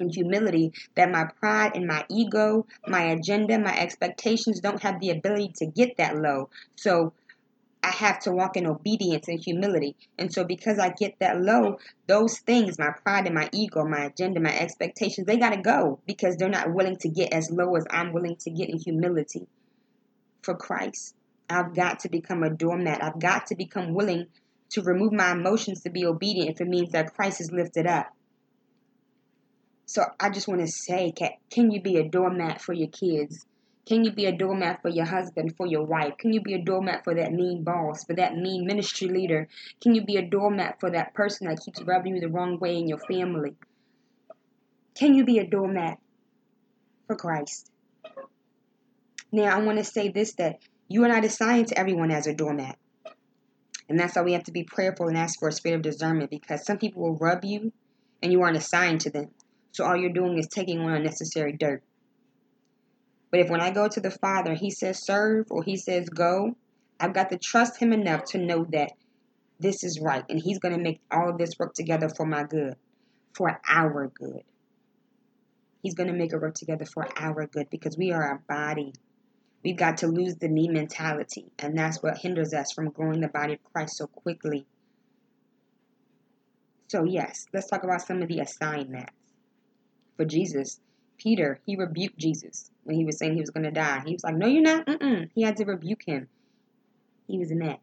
in 0.00 0.10
humility 0.10 0.72
that 0.94 1.10
my 1.10 1.24
pride 1.40 1.72
and 1.74 1.86
my 1.86 2.04
ego, 2.08 2.66
my 2.86 3.06
agenda, 3.06 3.58
my 3.58 3.76
expectations 3.76 4.60
don't 4.60 4.82
have 4.82 5.00
the 5.00 5.10
ability 5.10 5.52
to 5.56 5.66
get 5.66 5.96
that 5.96 6.16
low. 6.16 6.48
So 6.76 7.12
I 7.82 7.90
have 7.90 8.18
to 8.20 8.32
walk 8.32 8.56
in 8.56 8.66
obedience 8.66 9.28
and 9.28 9.38
humility. 9.38 9.94
And 10.18 10.32
so, 10.32 10.44
because 10.44 10.78
I 10.78 10.90
get 10.90 11.18
that 11.20 11.40
low, 11.40 11.78
those 12.06 12.38
things, 12.40 12.78
my 12.78 12.90
pride 13.04 13.26
and 13.26 13.34
my 13.34 13.48
ego, 13.52 13.84
my 13.84 14.06
agenda, 14.06 14.40
my 14.40 14.56
expectations, 14.56 15.26
they 15.26 15.36
got 15.36 15.50
to 15.50 15.62
go 15.62 16.00
because 16.06 16.36
they're 16.36 16.48
not 16.48 16.74
willing 16.74 16.96
to 16.98 17.08
get 17.08 17.32
as 17.32 17.50
low 17.50 17.76
as 17.76 17.84
I'm 17.90 18.12
willing 18.12 18.36
to 18.40 18.50
get 18.50 18.68
in 18.68 18.78
humility 18.78 19.46
for 20.42 20.56
Christ. 20.56 21.14
I've 21.48 21.74
got 21.74 22.00
to 22.00 22.08
become 22.08 22.42
a 22.42 22.50
doormat. 22.50 23.02
I've 23.02 23.20
got 23.20 23.46
to 23.46 23.54
become 23.54 23.94
willing 23.94 24.26
to 24.70 24.82
remove 24.82 25.12
my 25.12 25.32
emotions 25.32 25.82
to 25.82 25.90
be 25.90 26.04
obedient 26.04 26.50
if 26.50 26.60
it 26.60 26.68
means 26.68 26.92
that 26.92 27.14
Christ 27.14 27.40
is 27.40 27.52
lifted 27.52 27.86
up. 27.86 28.08
So, 29.86 30.04
I 30.20 30.30
just 30.30 30.48
want 30.48 30.60
to 30.60 30.66
say, 30.66 31.12
can, 31.50 31.70
you 31.70 31.80
be 31.80 31.96
a 31.96 32.08
doormat 32.08 32.60
for 32.60 32.74
your 32.74 32.88
kids? 32.88 33.46
Can 33.88 34.04
you 34.04 34.12
be 34.12 34.26
a 34.26 34.32
doormat 34.32 34.82
for 34.82 34.90
your 34.90 35.06
husband, 35.06 35.56
for 35.56 35.66
your 35.66 35.82
wife? 35.82 36.18
Can 36.18 36.34
you 36.34 36.42
be 36.42 36.52
a 36.52 36.62
doormat 36.62 37.04
for 37.04 37.14
that 37.14 37.32
mean 37.32 37.64
boss, 37.64 38.04
for 38.04 38.14
that 38.16 38.36
mean 38.36 38.66
ministry 38.66 39.08
leader? 39.08 39.48
Can 39.80 39.94
you 39.94 40.04
be 40.04 40.18
a 40.18 40.22
doormat 40.28 40.78
for 40.78 40.90
that 40.90 41.14
person 41.14 41.48
that 41.48 41.60
keeps 41.64 41.80
rubbing 41.80 42.14
you 42.14 42.20
the 42.20 42.28
wrong 42.28 42.58
way 42.58 42.76
in 42.76 42.86
your 42.86 42.98
family? 42.98 43.54
Can 44.94 45.14
you 45.14 45.24
be 45.24 45.38
a 45.38 45.46
doormat 45.46 45.96
for 47.06 47.16
Christ? 47.16 47.70
Now, 49.32 49.56
I 49.56 49.62
want 49.62 49.78
to 49.78 49.84
say 49.84 50.10
this 50.10 50.34
that 50.34 50.58
you 50.88 51.02
are 51.04 51.08
not 51.08 51.24
assigned 51.24 51.68
to 51.68 51.78
everyone 51.78 52.10
as 52.10 52.26
a 52.26 52.34
doormat. 52.34 52.76
And 53.88 53.98
that's 53.98 54.16
why 54.16 54.22
we 54.22 54.34
have 54.34 54.44
to 54.44 54.52
be 54.52 54.64
prayerful 54.64 55.08
and 55.08 55.16
ask 55.16 55.38
for 55.38 55.48
a 55.48 55.52
spirit 55.52 55.76
of 55.76 55.82
discernment 55.82 56.28
because 56.28 56.66
some 56.66 56.76
people 56.76 57.00
will 57.00 57.16
rub 57.16 57.42
you 57.42 57.72
and 58.22 58.32
you 58.32 58.42
aren't 58.42 58.58
assigned 58.58 59.00
to 59.02 59.10
them. 59.10 59.30
So 59.72 59.86
all 59.86 59.96
you're 59.96 60.12
doing 60.12 60.36
is 60.36 60.46
taking 60.46 60.80
on 60.80 60.92
unnecessary 60.92 61.52
dirt. 61.52 61.82
But 63.30 63.40
if 63.40 63.50
when 63.50 63.60
I 63.60 63.70
go 63.70 63.88
to 63.88 64.00
the 64.00 64.10
Father, 64.10 64.54
He 64.54 64.70
says 64.70 65.04
serve 65.04 65.46
or 65.50 65.62
He 65.62 65.76
says 65.76 66.08
go, 66.08 66.56
I've 67.00 67.14
got 67.14 67.30
to 67.30 67.38
trust 67.38 67.78
Him 67.78 67.92
enough 67.92 68.24
to 68.26 68.38
know 68.38 68.64
that 68.70 68.92
this 69.60 69.84
is 69.84 70.00
right 70.00 70.24
and 70.28 70.40
He's 70.40 70.58
going 70.58 70.74
to 70.74 70.80
make 70.80 71.00
all 71.10 71.30
of 71.30 71.38
this 71.38 71.58
work 71.58 71.74
together 71.74 72.08
for 72.08 72.26
my 72.26 72.44
good, 72.44 72.76
for 73.34 73.60
our 73.68 74.08
good. 74.08 74.42
He's 75.82 75.94
going 75.94 76.08
to 76.08 76.16
make 76.16 76.32
it 76.32 76.40
work 76.40 76.54
together 76.54 76.84
for 76.84 77.06
our 77.16 77.46
good 77.46 77.70
because 77.70 77.96
we 77.96 78.12
are 78.12 78.32
a 78.32 78.38
body. 78.48 78.92
We've 79.64 79.76
got 79.76 79.98
to 79.98 80.06
lose 80.06 80.36
the 80.36 80.48
me 80.48 80.68
mentality, 80.68 81.46
and 81.58 81.76
that's 81.76 82.02
what 82.02 82.18
hinders 82.18 82.54
us 82.54 82.72
from 82.72 82.90
growing 82.90 83.20
the 83.20 83.28
body 83.28 83.54
of 83.54 83.72
Christ 83.72 83.96
so 83.96 84.06
quickly. 84.06 84.66
So, 86.88 87.04
yes, 87.04 87.46
let's 87.52 87.68
talk 87.68 87.84
about 87.84 88.02
some 88.02 88.22
of 88.22 88.28
the 88.28 88.40
assignments. 88.40 89.12
For 90.16 90.24
Jesus, 90.24 90.80
Peter, 91.18 91.60
he 91.66 91.76
rebuked 91.76 92.16
Jesus 92.16 92.70
when 92.84 92.96
he 92.96 93.04
was 93.04 93.18
saying 93.18 93.34
he 93.34 93.40
was 93.40 93.50
going 93.50 93.64
to 93.64 93.70
die. 93.70 94.02
He 94.06 94.12
was 94.12 94.24
like, 94.24 94.36
No, 94.36 94.46
you're 94.46 94.62
not. 94.62 94.86
Mm-mm. 94.86 95.28
He 95.34 95.42
had 95.42 95.56
to 95.58 95.64
rebuke 95.64 96.02
him. 96.06 96.28
He 97.26 97.38
was 97.38 97.50
in 97.50 97.58
that. 97.58 97.80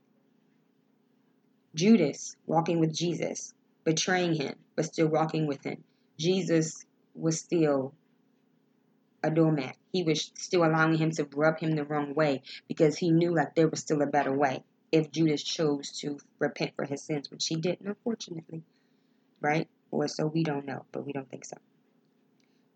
Judas, 1.75 2.37
walking 2.47 2.79
with 2.79 2.93
Jesus, 2.93 3.53
betraying 3.83 4.33
him, 4.33 4.55
but 4.75 4.85
still 4.85 5.07
walking 5.07 5.45
with 5.45 5.63
him. 5.63 5.83
Jesus 6.17 6.85
was 7.13 7.39
still 7.39 7.93
a 9.21 9.29
doormat. 9.29 9.75
He 9.91 10.03
was 10.03 10.31
still 10.35 10.63
allowing 10.63 10.97
him 10.97 11.11
to 11.11 11.27
rub 11.35 11.59
him 11.59 11.75
the 11.75 11.83
wrong 11.83 12.13
way 12.13 12.43
because 12.67 12.97
he 12.97 13.11
knew 13.11 13.35
like 13.35 13.55
there 13.55 13.67
was 13.67 13.81
still 13.81 14.01
a 14.01 14.07
better 14.07 14.31
way 14.31 14.63
if 14.91 15.11
Judas 15.11 15.43
chose 15.43 15.91
to 15.99 16.17
repent 16.39 16.71
for 16.75 16.85
his 16.85 17.01
sins, 17.01 17.29
which 17.29 17.47
he 17.47 17.55
didn't, 17.55 17.87
unfortunately. 17.87 18.63
Right? 19.41 19.67
Or 19.91 20.07
so 20.07 20.27
we 20.27 20.43
don't 20.43 20.65
know, 20.65 20.85
but 20.91 21.05
we 21.05 21.11
don't 21.11 21.29
think 21.29 21.43
so. 21.43 21.57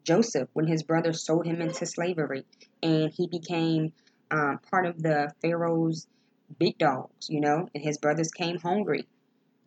Joseph, 0.04 0.50
when 0.54 0.68
his 0.68 0.84
brothers 0.84 1.24
sold 1.24 1.46
him 1.46 1.62
into 1.62 1.86
slavery 1.86 2.46
and 2.82 3.12
he 3.12 3.28
became 3.28 3.94
um, 4.32 4.60
part 4.70 4.86
of 4.86 5.02
the 5.02 5.32
Pharaoh's 5.42 6.08
big 6.58 6.78
dogs, 6.78 7.30
you 7.30 7.42
know, 7.42 7.68
and 7.74 7.84
his 7.84 7.98
brothers 7.98 8.32
came 8.32 8.58
hungry. 8.58 9.08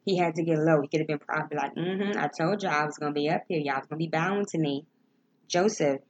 He 0.04 0.16
had 0.16 0.34
to 0.36 0.42
get 0.42 0.58
low. 0.58 0.80
He 0.80 0.88
could 0.88 1.00
have 1.00 1.06
been 1.06 1.18
probably 1.18 1.56
like, 1.56 1.74
mm-hmm, 1.74 2.18
I 2.18 2.28
told 2.28 2.62
y'all 2.62 2.72
I 2.72 2.84
was 2.84 2.98
going 2.98 3.14
to 3.14 3.20
be 3.20 3.28
up 3.28 3.42
here. 3.48 3.60
Y'all 3.60 3.76
was 3.76 3.86
going 3.86 4.00
to 4.00 4.04
be 4.04 4.08
bowing 4.08 4.46
to 4.46 4.58
me. 4.58 4.84
Joseph 5.46 6.00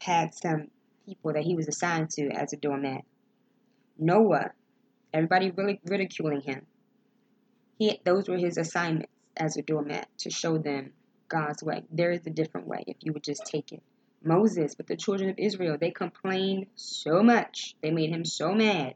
had 0.00 0.34
some 0.34 0.68
people 1.06 1.34
that 1.34 1.42
he 1.42 1.54
was 1.54 1.68
assigned 1.68 2.10
to 2.10 2.28
as 2.30 2.52
a 2.52 2.56
doormat. 2.56 3.02
Noah, 3.98 4.52
everybody 5.12 5.50
really 5.50 5.80
ridiculing 5.84 6.40
him. 6.40 6.66
He, 7.78 8.00
those 8.04 8.28
were 8.28 8.38
his 8.38 8.56
assignments 8.56 9.12
as 9.36 9.56
a 9.56 9.62
doormat 9.62 10.08
to 10.18 10.30
show 10.30 10.56
them 10.56 10.92
God's 11.32 11.62
way. 11.62 11.82
There 11.90 12.12
is 12.12 12.26
a 12.26 12.30
different 12.30 12.66
way 12.66 12.84
if 12.86 12.98
you 13.00 13.12
would 13.14 13.24
just 13.24 13.46
take 13.46 13.72
it. 13.72 13.82
Moses, 14.22 14.76
with 14.76 14.86
the 14.86 14.96
children 14.96 15.30
of 15.30 15.38
Israel, 15.38 15.78
they 15.80 15.90
complained 15.90 16.66
so 16.76 17.22
much. 17.22 17.74
They 17.82 17.90
made 17.90 18.10
him 18.10 18.24
so 18.24 18.52
mad, 18.52 18.94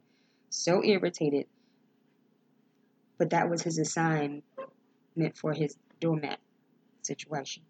so 0.50 0.84
irritated. 0.84 1.46
But 3.18 3.30
that 3.30 3.48
was 3.48 3.62
his 3.62 3.78
assignment 3.78 4.44
meant 5.16 5.38
for 5.38 5.54
his 5.54 5.76
doormat 5.98 6.38
situation. 7.02 7.62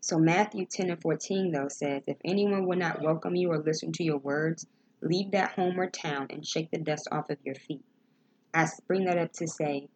So 0.00 0.18
Matthew 0.18 0.66
10 0.66 0.90
and 0.90 1.02
14, 1.02 1.50
though, 1.50 1.68
says, 1.68 2.04
If 2.06 2.18
anyone 2.24 2.66
will 2.66 2.78
not 2.78 3.02
welcome 3.02 3.34
you 3.34 3.50
or 3.50 3.58
listen 3.58 3.90
to 3.92 4.04
your 4.04 4.18
words, 4.18 4.66
leave 5.00 5.32
that 5.32 5.52
home 5.52 5.80
or 5.80 5.90
town 5.90 6.28
and 6.30 6.46
shake 6.46 6.70
the 6.70 6.78
dust 6.78 7.08
off 7.10 7.30
of 7.30 7.38
your 7.44 7.56
feet. 7.56 7.84
I 8.52 8.68
bring 8.86 9.06
that 9.06 9.18
up 9.18 9.32
to 9.34 9.48
say 9.48 9.88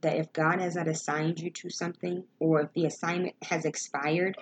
that 0.00 0.16
if 0.16 0.32
God 0.32 0.60
has 0.60 0.76
not 0.76 0.88
assigned 0.88 1.40
you 1.40 1.50
to 1.50 1.70
something, 1.70 2.24
or 2.38 2.60
if 2.62 2.72
the 2.72 2.86
assignment 2.86 3.34
has 3.42 3.64
expired, 3.64 4.36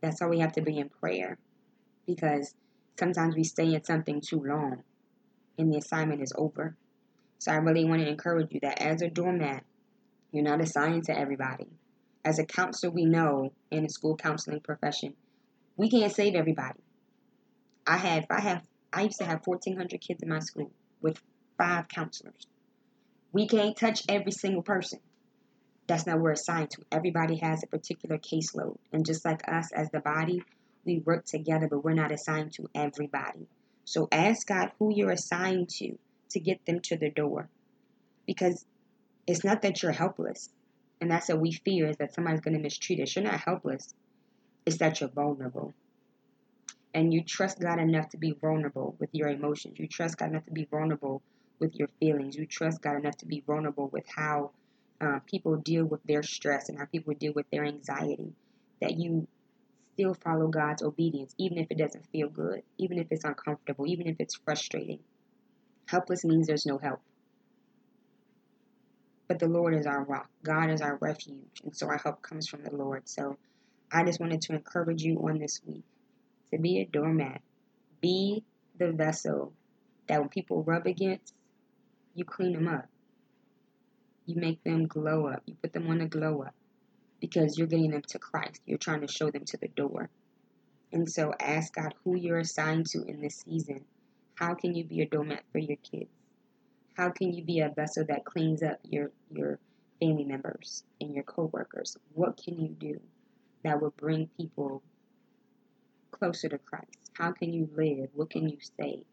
that's 0.00 0.20
why 0.20 0.28
we 0.28 0.40
have 0.40 0.52
to 0.52 0.62
be 0.62 0.78
in 0.78 0.88
prayer. 0.88 1.38
Because 2.06 2.54
sometimes 2.98 3.36
we 3.36 3.44
stay 3.44 3.74
in 3.74 3.84
something 3.84 4.20
too 4.20 4.42
long 4.42 4.82
and 5.58 5.72
the 5.72 5.78
assignment 5.78 6.22
is 6.22 6.32
over. 6.36 6.76
So 7.38 7.52
I 7.52 7.56
really 7.56 7.84
want 7.84 8.02
to 8.02 8.08
encourage 8.08 8.52
you 8.52 8.60
that 8.60 8.80
as 8.80 9.02
a 9.02 9.08
doormat, 9.08 9.64
you're 10.30 10.44
not 10.44 10.60
assigned 10.60 11.04
to 11.04 11.18
everybody. 11.18 11.68
As 12.24 12.38
a 12.38 12.44
counselor, 12.44 12.92
we 12.92 13.04
know 13.04 13.52
in 13.70 13.82
the 13.82 13.88
school 13.88 14.16
counseling 14.16 14.60
profession, 14.60 15.14
we 15.76 15.90
can't 15.90 16.12
save 16.12 16.34
everybody. 16.34 16.80
I 17.86 17.96
have, 17.96 18.26
I 18.30 18.40
have, 18.40 18.62
I 18.92 19.02
used 19.02 19.18
to 19.18 19.24
have 19.24 19.40
1,400 19.44 20.00
kids 20.00 20.22
in 20.22 20.28
my 20.28 20.38
school 20.38 20.70
with 21.00 21.20
five 21.58 21.88
counselors. 21.88 22.46
We 23.32 23.48
can't 23.48 23.76
touch 23.76 24.02
every 24.08 24.32
single 24.32 24.62
person. 24.62 25.00
That's 25.86 26.06
not 26.06 26.16
what 26.16 26.22
we're 26.22 26.32
assigned 26.32 26.70
to. 26.70 26.82
Everybody 26.92 27.36
has 27.36 27.62
a 27.62 27.66
particular 27.66 28.18
caseload. 28.18 28.76
And 28.92 29.04
just 29.04 29.24
like 29.24 29.48
us 29.48 29.72
as 29.72 29.90
the 29.90 30.00
body, 30.00 30.42
we 30.84 30.98
work 30.98 31.24
together, 31.24 31.68
but 31.68 31.84
we're 31.84 31.94
not 31.94 32.12
assigned 32.12 32.52
to 32.54 32.68
everybody. 32.74 33.46
So 33.84 34.08
ask 34.12 34.46
God 34.46 34.72
who 34.78 34.94
you're 34.94 35.10
assigned 35.10 35.70
to 35.70 35.98
to 36.30 36.40
get 36.40 36.64
them 36.66 36.80
to 36.80 36.96
the 36.96 37.10
door. 37.10 37.48
Because 38.26 38.64
it's 39.26 39.44
not 39.44 39.62
that 39.62 39.82
you're 39.82 39.92
helpless. 39.92 40.48
And 41.00 41.10
that's 41.10 41.28
what 41.28 41.40
we 41.40 41.52
fear 41.52 41.88
is 41.88 41.96
that 41.96 42.14
somebody's 42.14 42.40
going 42.40 42.54
to 42.54 42.60
mistreat 42.60 43.00
us. 43.00 43.14
You're 43.16 43.24
not 43.24 43.40
helpless. 43.40 43.92
It's 44.64 44.78
that 44.78 45.00
you're 45.00 45.10
vulnerable. 45.10 45.74
And 46.94 47.12
you 47.12 47.24
trust 47.24 47.58
God 47.60 47.80
enough 47.80 48.10
to 48.10 48.18
be 48.18 48.32
vulnerable 48.32 48.94
with 48.98 49.10
your 49.12 49.28
emotions. 49.28 49.78
You 49.78 49.88
trust 49.88 50.18
God 50.18 50.30
enough 50.30 50.44
to 50.44 50.52
be 50.52 50.66
vulnerable 50.70 51.22
with 51.62 51.76
your 51.76 51.88
feelings. 52.00 52.36
You 52.36 52.44
trust 52.44 52.82
God 52.82 52.96
enough 52.96 53.16
to 53.18 53.26
be 53.26 53.42
vulnerable 53.46 53.88
with 53.88 54.04
how 54.06 54.50
uh, 55.00 55.20
people 55.24 55.56
deal 55.56 55.84
with 55.84 56.02
their 56.04 56.22
stress 56.22 56.68
and 56.68 56.78
how 56.78 56.84
people 56.84 57.14
deal 57.14 57.32
with 57.32 57.48
their 57.50 57.64
anxiety. 57.64 58.32
That 58.80 58.98
you 58.98 59.28
still 59.94 60.14
follow 60.14 60.48
God's 60.48 60.82
obedience, 60.82 61.34
even 61.38 61.58
if 61.58 61.68
it 61.70 61.78
doesn't 61.78 62.06
feel 62.08 62.28
good, 62.28 62.62
even 62.78 62.98
if 62.98 63.06
it's 63.10 63.24
uncomfortable, 63.24 63.86
even 63.86 64.08
if 64.08 64.16
it's 64.18 64.34
frustrating. 64.34 64.98
Helpless 65.86 66.24
means 66.24 66.46
there's 66.46 66.66
no 66.66 66.78
help. 66.78 67.00
But 69.28 69.38
the 69.38 69.48
Lord 69.48 69.74
is 69.74 69.86
our 69.86 70.02
rock. 70.02 70.28
God 70.42 70.70
is 70.70 70.82
our 70.82 70.96
refuge. 70.96 71.62
And 71.62 71.74
so 71.76 71.86
our 71.86 71.98
help 71.98 72.22
comes 72.22 72.48
from 72.48 72.64
the 72.64 72.74
Lord. 72.74 73.08
So 73.08 73.38
I 73.90 74.04
just 74.04 74.20
wanted 74.20 74.42
to 74.42 74.54
encourage 74.54 75.02
you 75.02 75.18
on 75.28 75.38
this 75.38 75.60
week 75.64 75.84
to 76.52 76.58
be 76.58 76.80
a 76.80 76.84
doormat. 76.86 77.40
Be 78.00 78.42
the 78.78 78.90
vessel 78.90 79.52
that 80.08 80.20
when 80.20 80.28
people 80.28 80.62
rub 80.64 80.86
against, 80.86 81.34
you 82.14 82.24
clean 82.24 82.52
them 82.52 82.68
up. 82.68 82.86
You 84.26 84.36
make 84.36 84.62
them 84.64 84.86
glow 84.86 85.26
up. 85.26 85.42
You 85.46 85.54
put 85.60 85.72
them 85.72 85.88
on 85.88 86.00
a 86.00 86.06
glow 86.06 86.42
up 86.42 86.54
because 87.20 87.56
you're 87.56 87.66
getting 87.66 87.90
them 87.90 88.02
to 88.08 88.18
Christ. 88.18 88.60
You're 88.66 88.78
trying 88.78 89.00
to 89.00 89.08
show 89.08 89.30
them 89.30 89.44
to 89.46 89.56
the 89.56 89.68
door. 89.68 90.10
And 90.92 91.10
so 91.10 91.32
ask 91.40 91.74
God 91.74 91.94
who 92.04 92.16
you're 92.16 92.38
assigned 92.38 92.86
to 92.90 93.02
in 93.04 93.20
this 93.20 93.42
season. 93.44 93.84
How 94.34 94.54
can 94.54 94.74
you 94.74 94.84
be 94.84 95.00
a 95.00 95.06
doormat 95.06 95.42
for 95.50 95.58
your 95.58 95.76
kids? 95.76 96.10
How 96.94 97.10
can 97.10 97.32
you 97.32 97.42
be 97.42 97.60
a 97.60 97.70
vessel 97.70 98.04
that 98.06 98.24
cleans 98.24 98.62
up 98.62 98.78
your, 98.82 99.10
your 99.30 99.58
family 100.00 100.24
members 100.24 100.84
and 101.00 101.14
your 101.14 101.24
coworkers? 101.24 101.96
What 102.12 102.36
can 102.36 102.60
you 102.60 102.68
do 102.68 103.00
that 103.64 103.80
will 103.80 103.94
bring 103.96 104.28
people 104.36 104.82
closer 106.10 106.48
to 106.48 106.58
Christ? 106.58 107.10
How 107.14 107.32
can 107.32 107.52
you 107.52 107.68
live? 107.74 108.10
What 108.14 108.30
can 108.30 108.48
you 108.48 108.58
say 108.78 109.04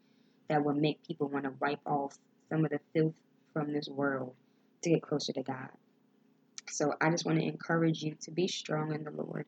that 0.50 0.64
will 0.64 0.74
make 0.74 1.06
people 1.08 1.28
want 1.30 1.46
to 1.46 1.54
wipe 1.60 1.80
off 1.86 2.18
some 2.50 2.66
of 2.66 2.72
the 2.72 2.80
filth 2.94 3.16
from 3.54 3.74
this 3.74 3.88
world 3.88 4.34
to 4.82 4.90
get 4.90 5.02
closer 5.02 5.34
to 5.34 5.44
God. 5.44 5.70
So 6.70 6.94
I 7.02 7.10
just 7.10 7.26
want 7.26 7.40
to 7.40 7.46
encourage 7.46 8.04
you 8.04 8.16
to 8.22 8.32
be 8.32 8.48
strong 8.48 8.94
in 8.94 9.04
the 9.04 9.12
Lord 9.12 9.46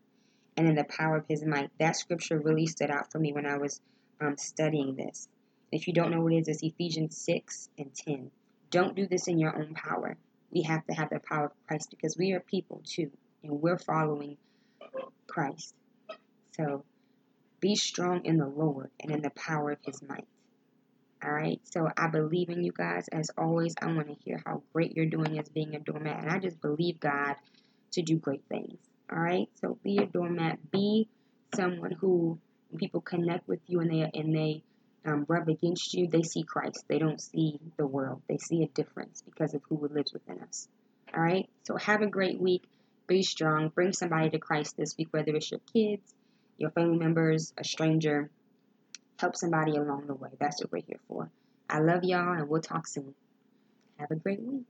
and 0.58 0.68
in 0.68 0.76
the 0.76 0.84
power 0.84 1.18
of 1.18 1.26
His 1.28 1.44
might. 1.44 1.70
That 1.80 1.96
scripture 1.96 2.40
really 2.40 2.68
stood 2.68 2.92
out 2.92 3.12
for 3.12 3.20
me 3.20 3.34
when 3.34 3.46
I 3.46 3.58
was 3.58 3.80
um, 4.20 4.38
studying 4.38 4.96
this. 4.96 5.28
If 5.72 5.88
you 5.88 5.94
don't 5.94 6.12
know 6.12 6.22
what 6.22 6.34
it 6.34 6.40
is, 6.40 6.48
it's 6.48 6.64
Ephesians 6.64 7.18
6 7.18 7.70
and 7.78 7.94
10. 7.94 8.32
Don't 8.70 8.96
do 8.96 9.08
this 9.08 9.28
in 9.28 9.40
your 9.40 9.56
own 9.58 9.74
power. 9.74 10.18
We 10.52 10.64
have 10.64 10.86
to 10.88 10.94
have 10.94 11.10
the 11.10 11.20
power 11.20 11.46
of 11.46 11.68
Christ 11.68 11.90
because 11.90 12.18
we 12.18 12.34
are 12.34 12.42
people 12.42 12.82
too, 12.86 13.12
and 13.44 13.62
we're 13.62 13.78
following 13.78 14.38
Christ. 15.28 15.74
So 16.58 16.84
be 17.62 17.76
strong 17.76 18.26
in 18.26 18.38
the 18.38 18.48
Lord 18.48 18.90
and 19.00 19.12
in 19.12 19.22
the 19.22 19.30
power 19.30 19.72
of 19.72 19.80
His 19.86 20.02
might. 20.02 20.28
All 21.24 21.32
right. 21.32 21.62
So 21.66 21.88
I 21.96 22.08
believe 22.08 22.50
in 22.50 22.64
you 22.64 22.72
guys. 22.72 23.08
As 23.12 23.30
always, 23.38 23.76
I 23.82 23.88
want 23.88 24.08
to 24.08 24.16
hear 24.24 24.42
how 24.46 24.64
great 24.74 24.96
you're 24.96 25.06
doing 25.06 25.38
as 25.38 25.50
being 25.50 25.76
a 25.76 25.80
doormat. 25.80 26.24
And 26.24 26.32
I 26.32 26.40
just 26.40 26.60
believe 26.62 27.00
God 27.00 27.36
to 27.92 28.02
do 28.02 28.18
great 28.18 28.44
things. 28.50 28.78
All 29.12 29.20
right. 29.20 29.48
So 29.62 29.78
be 29.84 29.98
a 29.98 30.06
doormat. 30.06 30.72
Be 30.72 31.08
someone 31.56 31.92
who 31.92 32.40
when 32.70 32.80
people 32.80 33.02
connect 33.02 33.48
with 33.48 33.60
you 33.68 33.82
and 33.82 33.92
they 33.92 34.10
and 34.14 34.36
they 34.36 34.64
um, 35.06 35.26
rub 35.28 35.50
against 35.50 35.94
you, 35.94 36.08
they 36.08 36.24
see 36.24 36.44
Christ. 36.44 36.86
They 36.88 37.00
don't 37.00 37.22
see 37.22 37.60
the 37.78 37.88
world. 37.88 38.22
They 38.28 38.38
see 38.38 38.64
a 38.64 38.68
difference 38.68 39.22
because 39.22 39.54
of 39.54 39.62
who 39.68 39.88
lives 39.88 40.14
within 40.14 40.40
us. 40.42 40.68
All 41.16 41.22
right. 41.22 41.50
So 41.64 41.76
have 41.78 42.02
a 42.02 42.08
great 42.08 42.40
week. 42.40 42.64
Be 43.08 43.24
strong. 43.24 43.70
Bring 43.70 43.94
somebody 43.94 44.30
to 44.30 44.40
Christ 44.40 44.78
this 44.78 44.96
week, 44.98 45.10
whether 45.12 45.36
it's 45.36 45.52
your 45.52 45.60
kids, 45.74 46.14
your 46.58 46.72
family 46.72 46.98
members, 46.98 47.54
a 47.58 47.64
stranger 47.64 48.30
help 49.22 49.36
somebody 49.38 49.78
along 49.78 50.08
the 50.08 50.16
way. 50.16 50.30
That's 50.40 50.62
what 50.62 50.72
we're 50.72 50.84
here 50.88 51.00
for. 51.08 51.32
I 51.70 51.80
love 51.80 52.04
y'all, 52.04 52.34
and 52.34 52.50
we'll 52.50 52.62
talk 52.62 52.88
soon. 52.88 53.16
Have 54.00 54.12
a 54.12 54.16
great 54.16 54.42
week. 54.42 54.66